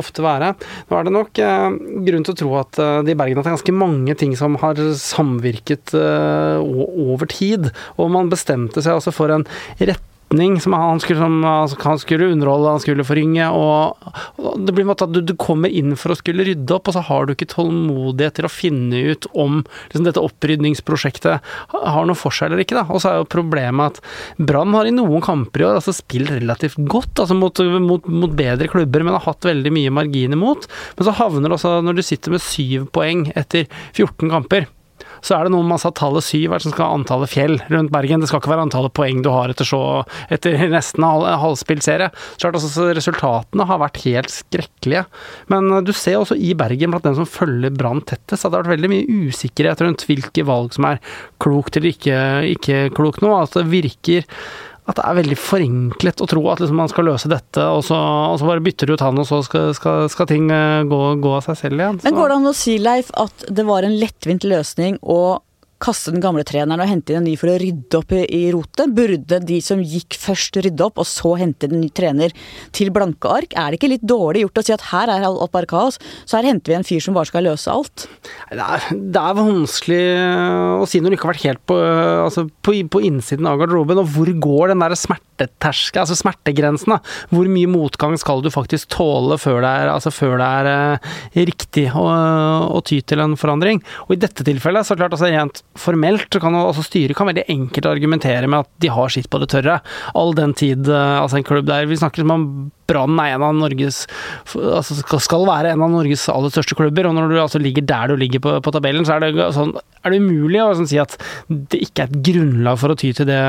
ofte, 0.00 0.24
være. 0.24 0.54
Nå 0.88 0.98
er 0.98 1.08
det 1.08 1.14
nok 1.14 1.42
eh, 1.42 1.68
grunn 2.06 2.26
til 2.26 2.34
å 2.34 2.40
tro 2.42 2.52
at 2.60 2.73
det 2.78 3.14
i 3.14 3.18
Bergen 3.18 3.38
at 3.40 3.46
det 3.46 3.52
er 3.52 3.56
ganske 3.56 3.76
mange 3.76 4.16
ting 4.18 4.34
som 4.38 4.58
har 4.62 4.78
samvirket 5.00 5.94
over 5.94 7.28
tid, 7.30 7.70
og 7.98 8.12
man 8.14 8.32
bestemte 8.32 8.82
seg 8.84 8.98
altså 8.98 9.14
for 9.14 9.32
en 9.34 9.46
rett 9.80 10.10
retning 10.34 10.60
som 10.60 10.72
han 10.72 11.00
skulle, 11.00 11.20
som 11.20 11.44
han 11.84 11.98
skulle 11.98 12.32
underholde, 12.32 12.70
han 12.70 12.80
skulle 12.80 13.04
forringe. 13.04 13.48
og 13.50 13.96
Det 14.66 14.72
blir 14.72 14.84
en 14.84 14.90
måte 14.90 15.04
at 15.04 15.12
du, 15.12 15.20
du, 15.20 15.34
kommer 15.36 15.68
inn 15.68 15.96
for 15.96 16.12
å 16.12 16.16
skulle 16.16 16.44
rydde 16.44 16.74
opp, 16.74 16.88
og 16.88 16.94
så 16.94 17.02
har 17.04 17.26
du 17.26 17.34
ikke 17.34 17.50
tålmodighet 17.52 18.38
til 18.38 18.46
å 18.46 18.52
finne 18.52 19.02
ut 19.12 19.26
om 19.32 19.62
liksom, 19.64 20.04
dette 20.04 20.22
opprydningsprosjektet 20.22 21.40
har 21.74 22.06
noe 22.06 22.18
for 22.18 22.34
seg 22.34 22.50
eller 22.50 22.64
ikke. 22.64 22.78
Da. 22.78 22.86
Og 22.90 23.02
så 23.02 23.10
er 23.12 23.20
jo 23.20 23.30
problemet 23.30 23.94
at 23.98 24.44
Brann 24.44 24.74
har 24.74 24.86
i 24.86 24.94
noen 24.94 25.24
kamper 25.24 25.62
i 25.62 25.68
år 25.68 25.80
altså 25.80 25.94
spilt 25.94 26.32
relativt 26.34 26.78
godt 26.90 27.22
altså 27.22 27.36
mot, 27.36 27.58
mot, 27.80 28.06
mot, 28.08 28.32
bedre 28.34 28.68
klubber, 28.70 29.04
men 29.04 29.16
har 29.16 29.26
hatt 29.28 29.46
veldig 29.46 29.72
mye 29.74 29.94
margin 29.94 30.34
imot. 30.36 30.68
Men 30.96 31.08
så 31.08 31.16
havner 31.20 31.50
det 31.50 31.58
også, 31.58 31.78
når 31.84 31.98
du 31.98 32.06
sitter 32.06 32.34
med 32.34 32.44
syv 32.44 32.88
poeng 32.94 33.28
etter 33.38 33.68
14 33.94 34.32
kamper 34.32 34.68
så 35.24 35.38
er 35.38 35.46
det 35.46 35.54
noe 35.54 35.64
med 35.64 35.78
altså, 35.78 35.92
tallet 35.96 36.26
syv 36.26 36.54
som 36.60 36.74
skal 36.74 36.88
ha 36.88 36.98
antallet 36.98 37.32
fjell 37.32 37.56
rundt 37.72 37.92
Bergen. 37.94 38.20
Det 38.20 38.28
skal 38.28 38.42
ikke 38.42 38.52
være 38.52 38.66
antallet 38.66 38.94
poeng 38.96 39.22
du 39.24 39.30
har 39.32 39.52
etter, 39.52 39.68
så, 39.68 39.80
etter 40.32 40.66
nesten 40.72 41.06
halvspilt 41.06 41.86
serie. 41.86 42.10
Så 42.36 42.50
altså, 42.50 42.90
Resultatene 42.96 43.66
har 43.68 43.80
vært 43.80 44.02
helt 44.04 44.32
skrekkelige. 44.32 45.06
Men 45.52 45.70
eh, 45.72 45.84
du 45.86 45.94
ser 45.96 46.20
også 46.20 46.36
i 46.36 46.52
Bergen, 46.58 46.92
blant 46.92 47.08
dem 47.08 47.16
som 47.18 47.28
følger 47.28 47.72
Brann 47.74 48.04
tettest, 48.04 48.44
at 48.44 48.50
det 48.50 48.58
har 48.58 48.66
vært 48.66 48.74
veldig 48.76 48.92
mye 48.92 49.24
usikkerhet 49.30 49.84
rundt 49.86 50.04
hvilke 50.08 50.46
valg 50.46 50.76
som 50.76 50.88
er 50.90 51.00
klokt 51.42 51.78
eller 51.78 51.94
ikke, 51.94 52.20
ikke 52.58 52.84
klokt 52.96 53.24
nå. 53.24 53.32
Altså, 53.38 53.62
det 53.62 53.72
virker 53.72 54.28
at 54.84 54.98
det 54.98 55.04
er 55.06 55.16
veldig 55.16 55.36
forenklet 55.40 56.20
å 56.20 56.28
tro 56.28 56.42
at 56.52 56.60
liksom 56.60 56.76
man 56.76 56.90
skal 56.92 57.06
løse 57.08 57.30
dette, 57.32 57.62
og 57.72 57.80
så, 57.86 57.96
og 57.96 58.36
så, 58.40 58.48
bare 58.50 58.64
bytter 58.64 58.90
du 58.90 58.94
ut 58.96 59.04
han, 59.04 59.20
og 59.20 59.28
så 59.28 59.40
skal, 59.46 59.72
skal, 59.76 60.10
skal 60.12 60.28
ting 60.28 60.50
eh, 60.52 60.84
gå, 60.90 61.00
gå, 61.24 61.32
av 61.38 61.46
seg 61.46 61.56
selv 61.62 61.80
igjen. 61.80 62.00
Så. 62.00 62.08
Men 62.08 62.18
går 62.18 62.30
det 62.30 62.36
an 62.36 62.50
å 62.50 62.54
si, 62.58 62.76
Leif, 62.82 63.12
at 63.16 63.46
det 63.48 63.64
var 63.68 63.86
en 63.86 63.96
lettvint 64.00 64.44
løsning 64.44 65.00
å 65.00 65.20
kaste 65.84 66.14
den 66.14 66.22
gamle 66.24 66.44
treneren 66.46 66.82
og 66.82 66.88
hente 66.90 67.12
inn 67.12 67.20
en 67.20 67.28
ny 67.28 67.34
for 67.40 67.52
å 67.52 67.58
rydde 67.60 68.00
opp 68.00 68.14
i, 68.16 68.22
i 68.24 68.42
rotet? 68.54 68.92
Burde 68.96 69.40
de 69.44 69.58
som 69.64 69.82
gikk 69.84 70.16
først 70.20 70.58
rydde 70.64 70.86
opp, 70.86 71.00
og 71.02 71.08
så 71.08 71.34
hente 71.40 71.68
en 71.68 71.78
ny 71.82 71.90
trener 71.94 72.34
til 72.74 72.92
blanke 72.94 73.30
ark? 73.30 73.56
Er 73.58 73.72
det 73.72 73.80
ikke 73.80 73.92
litt 73.94 74.06
dårlig 74.08 74.44
gjort 74.46 74.62
å 74.62 74.66
si 74.66 74.74
at 74.76 74.86
her 74.92 75.12
er 75.12 75.26
alt 75.28 75.52
bare 75.54 75.70
kaos, 75.70 76.00
så 76.24 76.38
her 76.38 76.48
henter 76.48 76.72
vi 76.72 76.78
en 76.78 76.86
fyr 76.86 77.04
som 77.04 77.16
bare 77.16 77.30
skal 77.30 77.46
løse 77.46 77.72
alt? 77.72 78.06
Det 78.50 78.64
er, 78.64 78.88
det 78.92 79.24
er 79.24 79.38
vanskelig 79.40 80.02
å 80.80 80.88
si 80.88 81.02
når 81.02 81.12
du 81.12 81.18
ikke 81.18 81.28
har 81.28 81.34
vært 81.34 81.48
helt 81.50 81.64
på, 81.68 81.78
altså 82.24 82.46
på, 82.64 82.76
på 82.90 83.04
innsiden 83.10 83.48
av 83.50 83.60
garderoben. 83.60 84.00
Og 84.02 84.10
hvor 84.14 84.32
går 84.48 84.72
den 84.72 84.84
der 84.84 84.96
smerteterske, 85.34 86.00
altså 86.00 86.16
smertegrensen? 86.18 86.94
da? 86.94 86.98
Hvor 87.30 87.48
mye 87.50 87.70
motgang 87.70 88.16
skal 88.18 88.42
du 88.42 88.50
faktisk 88.50 88.88
tåle 88.94 89.38
før 89.38 89.62
det 89.64 89.70
er, 89.70 89.90
altså 89.92 90.12
før 90.14 90.38
det 90.40 90.48
er 90.60 90.70
eh, 90.70 91.40
riktig 91.44 91.88
å, 91.94 92.04
å, 92.70 92.80
ty 92.84 93.00
til 93.02 93.20
en 93.20 93.36
forandring? 93.36 93.82
Og 94.06 94.16
i 94.16 94.20
dette 94.20 94.44
tilfellet, 94.46 94.86
så 94.86 94.96
klart 94.96 95.14
altså 95.14 95.30
rent 95.30 95.62
formelt, 95.76 96.28
så 96.32 96.40
kan 96.42 96.54
altså 96.58 96.84
styret 96.84 97.16
kan 97.16 97.28
veldig 97.30 97.46
enkelt 97.48 97.86
argumentere 97.90 98.48
med 98.48 98.64
at 98.64 98.70
de 98.82 98.92
har 98.92 99.12
sitt 99.12 99.30
på 99.30 99.40
det 99.42 99.50
tørre. 99.52 99.80
All 100.14 100.34
den 100.34 100.54
tid 100.54 100.88
eh, 100.88 101.18
altså 101.20 101.40
en 101.40 101.46
klubb 101.46 101.66
der 101.68 101.86
Vi 101.88 101.98
snakker 101.98 102.24
om 102.24 102.70
Brann 102.90 103.18
er 103.22 103.34
en 103.34 103.46
av 103.46 103.56
Norges 103.56 104.04
altså 104.54 105.20
skal 105.22 105.46
være 105.48 105.72
en 105.74 105.82
av 105.84 105.92
Norges 105.92 106.26
aller 106.32 106.52
største 106.52 106.76
klubber. 106.78 107.08
Og 107.08 107.16
når 107.16 107.32
du 107.32 107.40
altså 107.40 107.60
ligger 107.62 107.86
der 107.86 108.12
du 108.12 108.18
ligger 108.20 108.42
på, 108.44 108.54
på 108.64 108.74
tabellen, 108.74 109.06
så 109.06 109.16
er 109.16 109.24
det, 109.24 109.48
sånn, 109.56 109.74
er 110.04 110.12
det 110.12 110.20
umulig 110.22 110.60
å 110.62 110.72
sånn, 110.76 110.88
si 110.90 111.00
at 111.00 111.16
det 111.48 111.80
ikke 111.86 112.04
er 112.04 112.10
et 112.12 112.22
grunnlag 112.28 112.78
for 112.80 112.92
å 112.92 112.98
ty 112.98 113.12
til 113.16 113.28
det, 113.28 113.40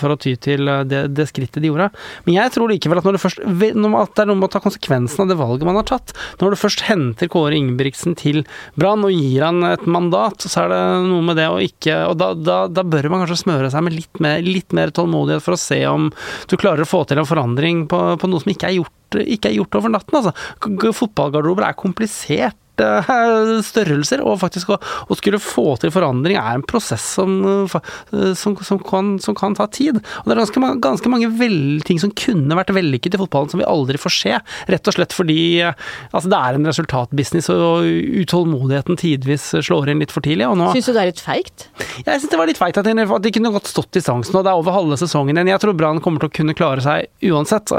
for 0.00 0.14
å 0.14 0.18
ty 0.20 0.34
til 0.42 0.70
det, 0.88 1.04
det 1.16 1.28
skrittet 1.30 1.62
de 1.62 1.70
gjorde. 1.70 1.88
Men 2.26 2.36
jeg 2.36 2.54
tror 2.54 2.72
likevel 2.72 3.00
at, 3.00 3.08
først, 3.22 3.42
at 3.42 3.56
det 3.56 3.70
er 3.72 4.30
noe 4.30 4.40
med 4.40 4.48
å 4.48 4.52
ta 4.52 4.62
konsekvensen 4.64 5.24
av 5.24 5.32
det 5.32 5.38
valget 5.40 5.68
man 5.68 5.80
har 5.80 5.88
tatt. 5.88 6.14
Når 6.42 6.54
du 6.54 6.60
først 6.60 6.84
henter 6.88 7.30
Kåre 7.32 7.56
Ingebrigtsen 7.58 8.16
til 8.18 8.42
Brann 8.78 9.06
og 9.06 9.14
gir 9.14 9.46
han 9.46 9.62
et 9.72 9.86
mandat, 9.88 10.44
så 10.44 10.66
er 10.66 10.72
det 10.74 10.82
noe 11.08 11.24
med 11.24 11.38
det 11.40 11.48
å 11.48 11.60
ikke 11.62 11.94
Og 12.10 12.16
da, 12.18 12.32
da, 12.34 12.56
da 12.70 12.82
bør 12.86 13.08
man 13.12 13.22
kanskje 13.22 13.42
smøre 13.44 13.70
seg 13.72 13.84
med 13.86 13.94
litt 13.96 14.20
mer, 14.22 14.42
litt 14.44 14.74
mer, 14.76 14.92
tålmodighet 14.94 15.44
for 15.44 15.56
å 15.56 15.60
se 15.60 15.78
om 15.88 16.10
du 16.50 16.56
klarer 16.60 16.84
å 16.84 16.88
få 16.88 17.02
til 17.08 17.20
en 17.20 17.28
forandring 17.28 17.84
på, 17.90 18.00
på 18.20 18.30
noe 18.30 18.42
som 18.42 18.52
ikke 18.52 18.68
er 18.68 18.76
gjort 18.76 18.81
gjort, 18.82 19.20
ikke 19.24 19.50
er 19.50 19.58
gjort 19.60 19.78
over 19.80 19.94
natten. 19.96 20.18
Altså. 20.18 20.92
Fotballgarderober 21.00 21.68
er 21.68 21.78
komplisert 21.78 22.58
størrelser, 22.80 24.22
og 24.24 24.40
faktisk 24.40 24.72
å, 24.72 24.78
å, 24.80 25.16
skulle 25.18 25.40
få 25.42 25.76
til 25.80 25.92
forandring 25.94 26.38
er 26.40 26.56
en 26.56 26.64
prosess 26.66 27.04
som, 27.18 27.68
som, 27.68 28.56
som, 28.56 28.80
kan, 28.80 29.14
som 29.22 29.36
kan, 29.38 29.56
ta 29.58 29.66
tid. 29.72 30.00
Og 30.00 30.28
det 30.28 30.34
er 30.34 30.40
ganske, 30.42 30.72
ganske 30.82 31.12
mange 31.12 31.28
vel, 31.38 31.82
ting 31.86 32.00
som 32.00 32.12
kunne 32.16 32.56
vært 32.56 32.72
vellykket 32.74 33.16
i 33.16 33.20
fotballen 33.20 33.52
som 33.52 33.60
vi 33.60 33.68
aldri 33.68 34.00
får 34.00 34.16
se, 34.16 34.38
rett 34.72 34.88
og 34.88 34.96
slett 34.96 35.16
fordi 35.16 35.38
altså, 35.62 36.28
det 36.32 36.38
er 36.38 36.58
en 36.58 36.70
resultatbusiness, 36.70 37.50
og 37.52 37.86
utålmodigheten 38.22 38.98
tidvis 39.00 39.50
slår 39.60 39.92
inn 39.92 40.02
litt 40.02 40.14
for 40.14 40.24
tidlig. 40.24 40.48
Og 40.48 40.60
Syns 40.72 40.88
du 40.88 40.94
det 40.96 41.04
er 41.04 41.10
litt 41.12 41.22
feigt? 41.22 41.68
Jeg 42.02 42.22
syns 42.22 42.30
det 42.32 42.40
var 42.40 42.50
litt 42.50 42.60
feigt 42.60 42.80
at 42.80 42.88
de 42.88 43.34
kunne 43.34 43.52
godt 43.54 43.70
stått 43.70 43.92
distansen, 43.98 44.38
og 44.38 44.46
det 44.46 44.52
er 44.52 44.62
over 44.62 44.76
halve 44.76 44.98
sesongen 45.00 45.36
igjen. 45.36 45.52
Jeg 45.52 45.62
tror 45.62 45.76
Brann 45.76 46.00
kommer 46.04 46.22
til 46.22 46.32
å 46.32 46.36
kunne 46.40 46.56
klare 46.56 46.84
seg 46.84 47.30
uansett. 47.32 47.72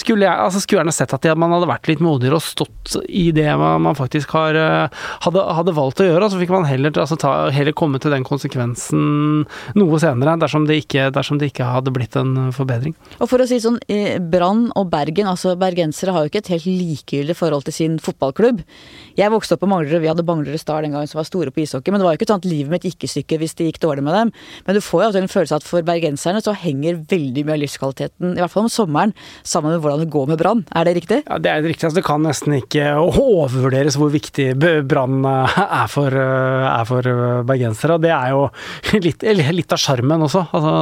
skulle, 0.00 0.26
jeg, 0.26 0.32
altså, 0.32 0.62
skulle 0.62 0.82
gjerne 0.82 0.94
sett 0.94 1.14
at 1.16 1.30
man 1.38 1.54
hadde 1.56 1.70
vært 1.70 1.88
litt 1.90 2.02
modigere 2.04 2.38
og 2.38 2.44
stått 2.44 2.96
i 3.08 3.30
det 3.34 3.48
man, 3.58 3.82
man 3.86 3.96
faktisk 4.02 4.34
har, 4.36 4.58
eh, 4.58 5.02
hadde, 5.26 5.46
hadde, 5.58 5.76
valgt 5.76 6.02
å 6.02 6.08
gjøre. 6.08 6.30
Så 6.30 6.40
fikk 6.40 6.52
man 6.54 6.68
heller, 6.68 6.92
altså, 6.92 7.18
ta, 7.20 7.50
heller, 7.54 7.72
komme 7.76 8.00
til 8.02 8.12
den 8.14 8.26
konsekvensen 8.26 9.46
noe 9.78 10.02
senere, 10.02 10.36
dersom 10.42 10.66
det, 10.68 10.82
ikke, 10.84 11.08
dersom 11.14 11.40
det 11.40 11.52
ikke 11.52 11.70
hadde 11.70 11.94
blitt 11.94 12.18
en 12.20 12.52
forbedring. 12.54 12.94
Og 13.20 13.30
for 13.30 13.42
å 13.42 13.48
si 13.48 13.60
sånn, 13.62 13.80
Brann 14.32 14.68
og 14.78 14.90
Bergen, 14.92 15.30
altså 15.30 15.54
bergensere 15.58 16.14
har 16.14 16.24
jo 16.24 16.32
ikke 16.32 16.42
et 16.44 16.52
helt 16.52 16.68
likegyldig 16.68 17.36
forhold 17.38 17.66
til 17.68 17.76
sin 17.76 17.98
fotballklubb. 18.02 18.62
Jeg 19.18 19.32
vokste 19.32 19.56
opp 19.56 19.64
på 19.64 19.70
Manglerud, 19.70 20.02
vi 20.02 20.10
hadde 20.10 20.26
Manglerud 20.26 20.60
Star 20.60 20.84
den 20.84 20.94
gangen 20.94 21.10
som 21.10 21.20
var 21.20 21.28
store 21.28 21.52
på 21.54 21.64
ishockey, 21.64 21.92
men 21.92 22.00
det 22.00 22.08
var 22.08 22.16
jo 22.16 22.20
ikke 22.20 22.30
sånn 22.30 22.42
at 22.42 22.48
livet 22.48 22.72
mitt 22.72 22.86
gikk 22.88 23.06
i 23.06 23.12
stykker 23.12 23.42
hvis 23.42 23.56
det 23.58 23.68
gikk 23.70 23.82
dårlig 23.84 24.06
med 24.06 24.16
dem. 24.16 24.32
Men 24.66 24.78
du 24.78 24.82
får 24.84 25.04
jo 25.04 25.22
en 25.22 25.30
følelse 25.32 25.56
av 25.56 25.62
at 25.62 25.68
for 25.68 25.86
bergenserne 25.86 26.42
så 26.44 26.54
henger 26.56 27.02
veldig 27.10 27.46
mye 27.46 27.56
av 27.56 27.62
livskvaliteten, 27.62 28.36
i 28.36 28.42
hvert 28.42 28.52
fall 28.52 28.66
om 28.66 28.72
sommeren, 28.72 29.14
sammen 29.44 29.74
med 29.74 29.84
hvordan 29.84 30.04
det 30.04 30.10
går 30.12 30.30
med 30.32 30.40
Brann. 30.40 30.64
Er 30.74 30.88
det 30.88 30.96
riktig? 31.00 31.22
Ja, 31.26 31.38
det 31.42 31.52
er 31.52 31.64
riktig. 31.64 31.86
Altså, 31.88 32.00
det 32.00 32.06
kan 32.06 32.24
nesten 32.26 32.56
ikke 32.58 32.94
overvurderes 33.02 33.91
hvor 34.00 34.10
viktig 34.12 34.52
Brann 34.88 35.24
eh, 35.28 35.58
er, 35.62 35.88
for, 35.90 36.14
eh, 36.14 36.66
er 36.68 36.86
for 36.88 37.08
eh, 37.08 37.42
bergensere. 37.48 37.98
Det 38.02 38.12
er 38.14 38.32
jo 38.32 38.44
litt, 39.06 39.24
litt 39.24 39.74
av 39.74 39.80
sjarmen 39.80 40.26
også. 40.26 40.44
Altså, 40.52 40.74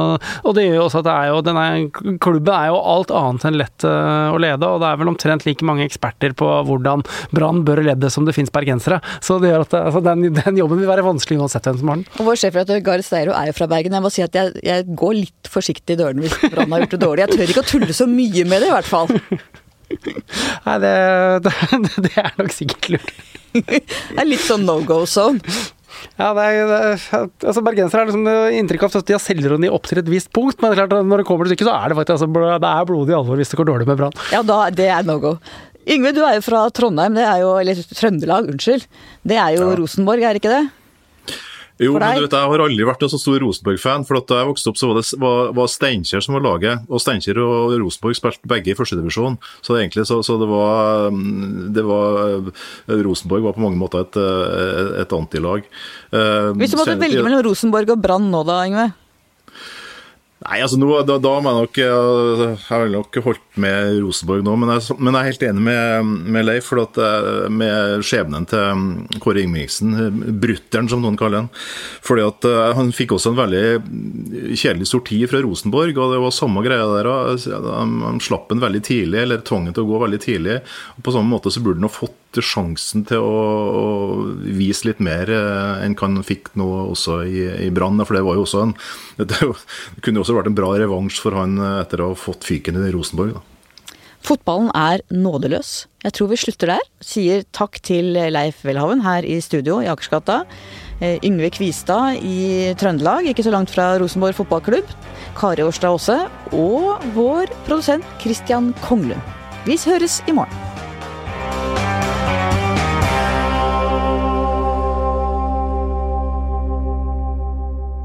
og 0.45 0.57
det 0.57 0.65
gjør 0.67 0.77
jo 0.79 0.85
også 0.87 1.01
at 1.01 1.07
det 1.07 1.15
er 1.15 1.29
jo, 1.31 1.41
denne 1.47 2.17
klubben 2.23 2.53
er 2.55 2.71
jo 2.71 2.81
alt 2.93 3.13
annet 3.21 3.47
enn 3.47 3.59
lett 3.61 3.85
å 3.87 4.39
lede, 4.41 4.67
og 4.67 4.81
det 4.83 4.89
er 4.89 4.99
vel 5.01 5.11
omtrent 5.11 5.45
like 5.47 5.65
mange 5.67 5.85
eksperter 5.87 6.35
på 6.37 6.49
hvordan 6.67 7.05
Brann 7.35 7.63
bør 7.67 7.83
lede 7.85 8.11
som 8.13 8.27
det 8.27 8.35
finnes 8.37 8.53
bergensere. 8.53 9.01
Så 9.23 9.39
det 9.41 9.51
gjør 9.51 9.65
at 9.65 9.77
altså, 9.81 10.03
den, 10.05 10.27
den, 10.37 10.59
jobben 10.61 10.81
vil 10.81 10.89
være 10.89 11.05
vanskelig 11.05 11.41
uansett 11.41 11.67
hvem 11.67 11.81
som 11.81 11.93
har 11.93 12.01
den. 12.01 12.07
Og 12.19 12.29
Vår 12.29 12.41
sjefredaktør 12.43 12.85
Gahr 12.85 13.05
Steiro 13.05 13.35
er 13.37 13.49
jo 13.49 13.57
fra 13.57 13.69
Bergen. 13.71 13.97
Jeg 13.97 14.05
må 14.05 14.13
si 14.13 14.25
at 14.25 14.37
jeg, 14.37 14.53
jeg 14.65 14.87
går 14.99 15.17
litt 15.17 15.51
forsiktig 15.51 15.97
i 15.97 16.01
dørene 16.03 16.25
hvis 16.25 16.37
Brann 16.53 16.75
har 16.75 16.85
gjort 16.85 16.95
det 16.97 17.03
dårlig. 17.05 17.25
Jeg 17.25 17.37
tør 17.37 17.55
ikke 17.55 17.65
å 17.65 17.71
tulle 17.73 17.97
så 17.97 18.09
mye 18.09 18.47
med 18.47 18.63
det, 18.63 18.71
i 18.71 18.75
hvert 18.75 18.91
fall. 18.91 19.11
Nei, 20.65 20.79
det, 20.83 20.95
det, 21.45 21.91
det 22.07 22.15
er 22.21 22.33
nok 22.39 22.55
sikkert 22.55 22.89
lurt. 22.95 23.13
det 23.53 23.83
er 24.17 24.27
litt 24.27 24.43
sånn 24.45 24.65
no 24.67 24.79
go 24.87 25.03
zone. 25.09 25.41
Ja, 26.17 26.31
det 26.33 26.43
er, 26.43 26.69
det 26.69 26.77
er, 26.81 27.25
altså 27.43 27.61
Bergensere 27.65 28.03
har 28.03 28.09
liksom 28.09 28.55
inntrykk 28.57 28.85
av 28.87 28.95
at 29.01 29.09
de 29.09 29.15
har 29.15 29.21
selvironi 29.21 29.69
opp 29.73 29.89
til 29.89 29.99
et 30.01 30.09
visst 30.09 30.31
punkt, 30.33 30.61
men 30.61 30.71
er 30.71 30.79
klart 30.79 30.95
når 31.07 31.21
det 31.21 31.27
kommer 31.27 31.45
til 31.45 31.53
stykket, 31.53 31.67
så 31.67 31.75
er 31.75 31.91
det 31.91 31.97
faktisk 31.99 32.15
altså, 32.15 32.55
det 32.63 32.71
er 32.71 32.87
blodig 32.89 33.17
alvor 33.17 33.41
hvis 33.41 33.51
det 33.51 33.59
går 33.59 33.69
dårlig 33.69 33.89
med 33.89 33.99
Brann. 33.99 34.23
Ja, 34.33 34.41
da, 34.47 34.63
det 34.73 34.87
er 34.87 35.05
no 35.07 35.19
go. 35.21 35.35
Yngve, 35.89 36.13
du 36.13 36.21
er 36.23 36.37
jo 36.37 36.45
fra 36.45 36.67
Trondheim, 36.73 37.15
det 37.17 37.25
er 37.25 37.41
jo, 37.41 37.55
eller 37.57 37.79
Trøndelag, 37.97 38.51
unnskyld. 38.53 38.85
Det 39.27 39.37
er 39.41 39.57
jo 39.57 39.65
ja. 39.65 39.77
Rosenborg, 39.79 40.23
er 40.23 40.37
det 40.37 40.43
ikke 40.43 40.53
det? 40.53 40.63
Jo, 41.79 41.93
men 41.95 42.17
du 42.17 42.25
vet, 42.25 42.33
jeg 42.35 42.51
har 42.51 42.63
aldri 42.65 42.85
vært 42.85 43.03
en 43.05 43.11
så 43.13 43.19
stor 43.21 43.39
Rosenborg-fan. 43.41 44.03
for 44.05 44.19
Da 44.27 44.41
jeg 44.41 44.49
vokste 44.51 44.69
opp, 44.69 44.77
så 44.77 44.89
var 44.91 44.99
det 44.99 45.05
var, 45.21 45.53
var 45.57 45.67
Steinkjer 45.71 46.21
som 46.21 46.35
var 46.37 46.43
laget. 46.45 46.83
Og 46.91 47.01
Steinkjer 47.01 47.39
og 47.41 47.75
Rosenborg 47.81 48.17
spilte 48.19 48.51
begge 48.51 48.73
i 48.73 48.77
førstedivisjon. 48.77 49.37
Så, 49.61 49.77
egentlig, 49.79 50.05
så, 50.09 50.19
så 50.25 50.37
det, 50.41 50.49
var, 50.51 51.09
mm, 51.09 51.71
det 51.73 51.85
var 51.87 52.51
Rosenborg 53.07 53.47
var 53.47 53.55
på 53.57 53.63
mange 53.63 53.79
måter 53.81 54.05
et, 54.05 54.19
et 55.05 55.15
antilag. 55.15 55.65
Eh, 56.11 56.51
Hvis 56.59 56.75
du 56.75 56.81
måtte 56.81 56.99
velge 56.99 57.23
mellom 57.25 57.45
Rosenborg 57.49 57.95
og 57.95 58.03
Brann 58.03 58.29
nå 58.33 58.43
da, 58.47 58.61
Yngve? 58.67 58.91
Nei, 60.41 60.57
altså 60.63 60.77
nå, 60.81 60.87
da, 61.05 61.19
da 61.21 61.31
må 61.37 61.51
jeg 61.51 61.59
nok 61.59 61.79
eh, 61.83 62.39
Jeg 62.41 62.55
har 62.65 62.87
nok 62.89 63.17
holdt 63.27 63.59
med 63.61 63.99
Rosenborg 64.01 64.45
nå, 64.47 64.55
men 64.57 64.71
jeg, 64.73 64.95
men 64.97 65.13
jeg 65.13 65.21
er 65.21 65.29
helt 65.29 65.43
enig 65.45 65.65
med, 65.67 66.13
med 66.33 66.47
Leif. 66.47 66.69
for 66.71 66.81
at 66.81 66.97
eh, 66.97 67.45
Med 67.53 68.01
skjebnen 68.07 68.47
til 68.49 68.79
mm, 68.79 69.19
Kåre 69.21 69.43
Ingebrigtsen, 69.43 69.93
brutter'n 70.41 70.89
som 70.89 71.03
noen 71.05 71.19
kaller 71.19 71.43
han. 71.43 71.51
fordi 72.01 72.25
at 72.25 72.47
eh, 72.49 72.71
Han 72.79 72.89
fikk 72.95 73.13
også 73.17 73.35
en 73.35 73.41
veldig 73.41 73.63
kjedelig 74.57 74.89
sorti 74.89 75.19
fra 75.29 75.43
Rosenborg, 75.45 75.93
og 76.01 76.15
det 76.15 76.23
var 76.23 76.33
samme 76.33 76.65
greia 76.65 76.89
der. 76.89 77.11
Han, 77.11 77.99
han 78.07 78.23
slapp 78.23 78.49
den 78.49 78.63
veldig 78.63 78.81
tidlig, 78.87 79.21
eller 79.21 79.45
tvang 79.45 79.69
han 79.69 79.77
til 79.77 79.85
å 79.85 79.91
gå 79.91 80.01
veldig 80.07 80.21
tidlig. 80.25 80.57
og 80.95 81.05
På 81.05 81.13
samme 81.13 81.35
måte 81.35 81.53
så 81.53 81.61
burde 81.61 81.83
han 81.83 81.89
ha 81.89 81.93
fått 81.93 82.17
sjansen 82.39 83.03
til 83.05 83.21
å, 83.21 83.41
å, 83.77 83.85
vise 84.71 84.87
litt 84.89 85.03
mer 85.03 85.29
enn 85.29 85.97
han 85.99 86.23
fikk 86.25 86.53
nå 86.59 86.67
også 86.87 87.21
i, 87.27 87.45
i 87.67 87.69
Brann. 87.75 88.01
For 88.07 88.17
det 88.17 88.25
var 88.25 88.39
jo 88.39 88.47
også 88.47 88.65
en 88.65 88.75
det, 89.21 89.27
det 89.37 90.01
kunne 90.01 90.21
jo 90.21 90.25
også 90.25 90.39
vært 90.39 90.51
en 90.51 90.57
bra 90.57 90.73
revansj 90.79 91.21
for 91.21 91.37
han 91.37 91.59
etter 91.83 92.01
å 92.01 92.13
ha 92.13 92.19
fått 92.19 92.47
fyken 92.47 92.81
i 92.81 92.91
Rosenborg. 92.95 93.37
da. 93.37 93.47
Fotballen 94.21 94.69
er 94.77 95.01
nådeløs. 95.09 95.87
Jeg 96.05 96.13
tror 96.13 96.29
vi 96.29 96.37
slutter 96.37 96.75
der. 96.75 96.87
Sier 97.01 97.45
takk 97.57 97.79
til 97.85 98.13
Leif 98.13 98.61
Welhaven 98.67 99.01
her 99.05 99.25
i 99.25 99.39
studio 99.41 99.79
i 99.81 99.89
Akersgata. 99.89 100.43
Eh, 101.01 101.17
Yngve 101.25 101.49
Kvistad 101.55 102.21
i 102.21 102.73
Trøndelag, 102.77 103.31
ikke 103.31 103.45
så 103.45 103.53
langt 103.53 103.73
fra 103.73 103.95
Rosenborg 104.01 104.37
fotballklubb. 104.37 104.89
Kari 105.37 105.65
Årstad 105.65 105.95
Aase. 105.95 106.19
Og 106.53 107.01
vår 107.17 107.49
produsent 107.65 108.05
Christian 108.21 108.75
Konglund. 108.85 109.21
Vi 109.65 109.77
høres 109.85 110.21
i 110.29 110.37
morgen. 110.37 110.70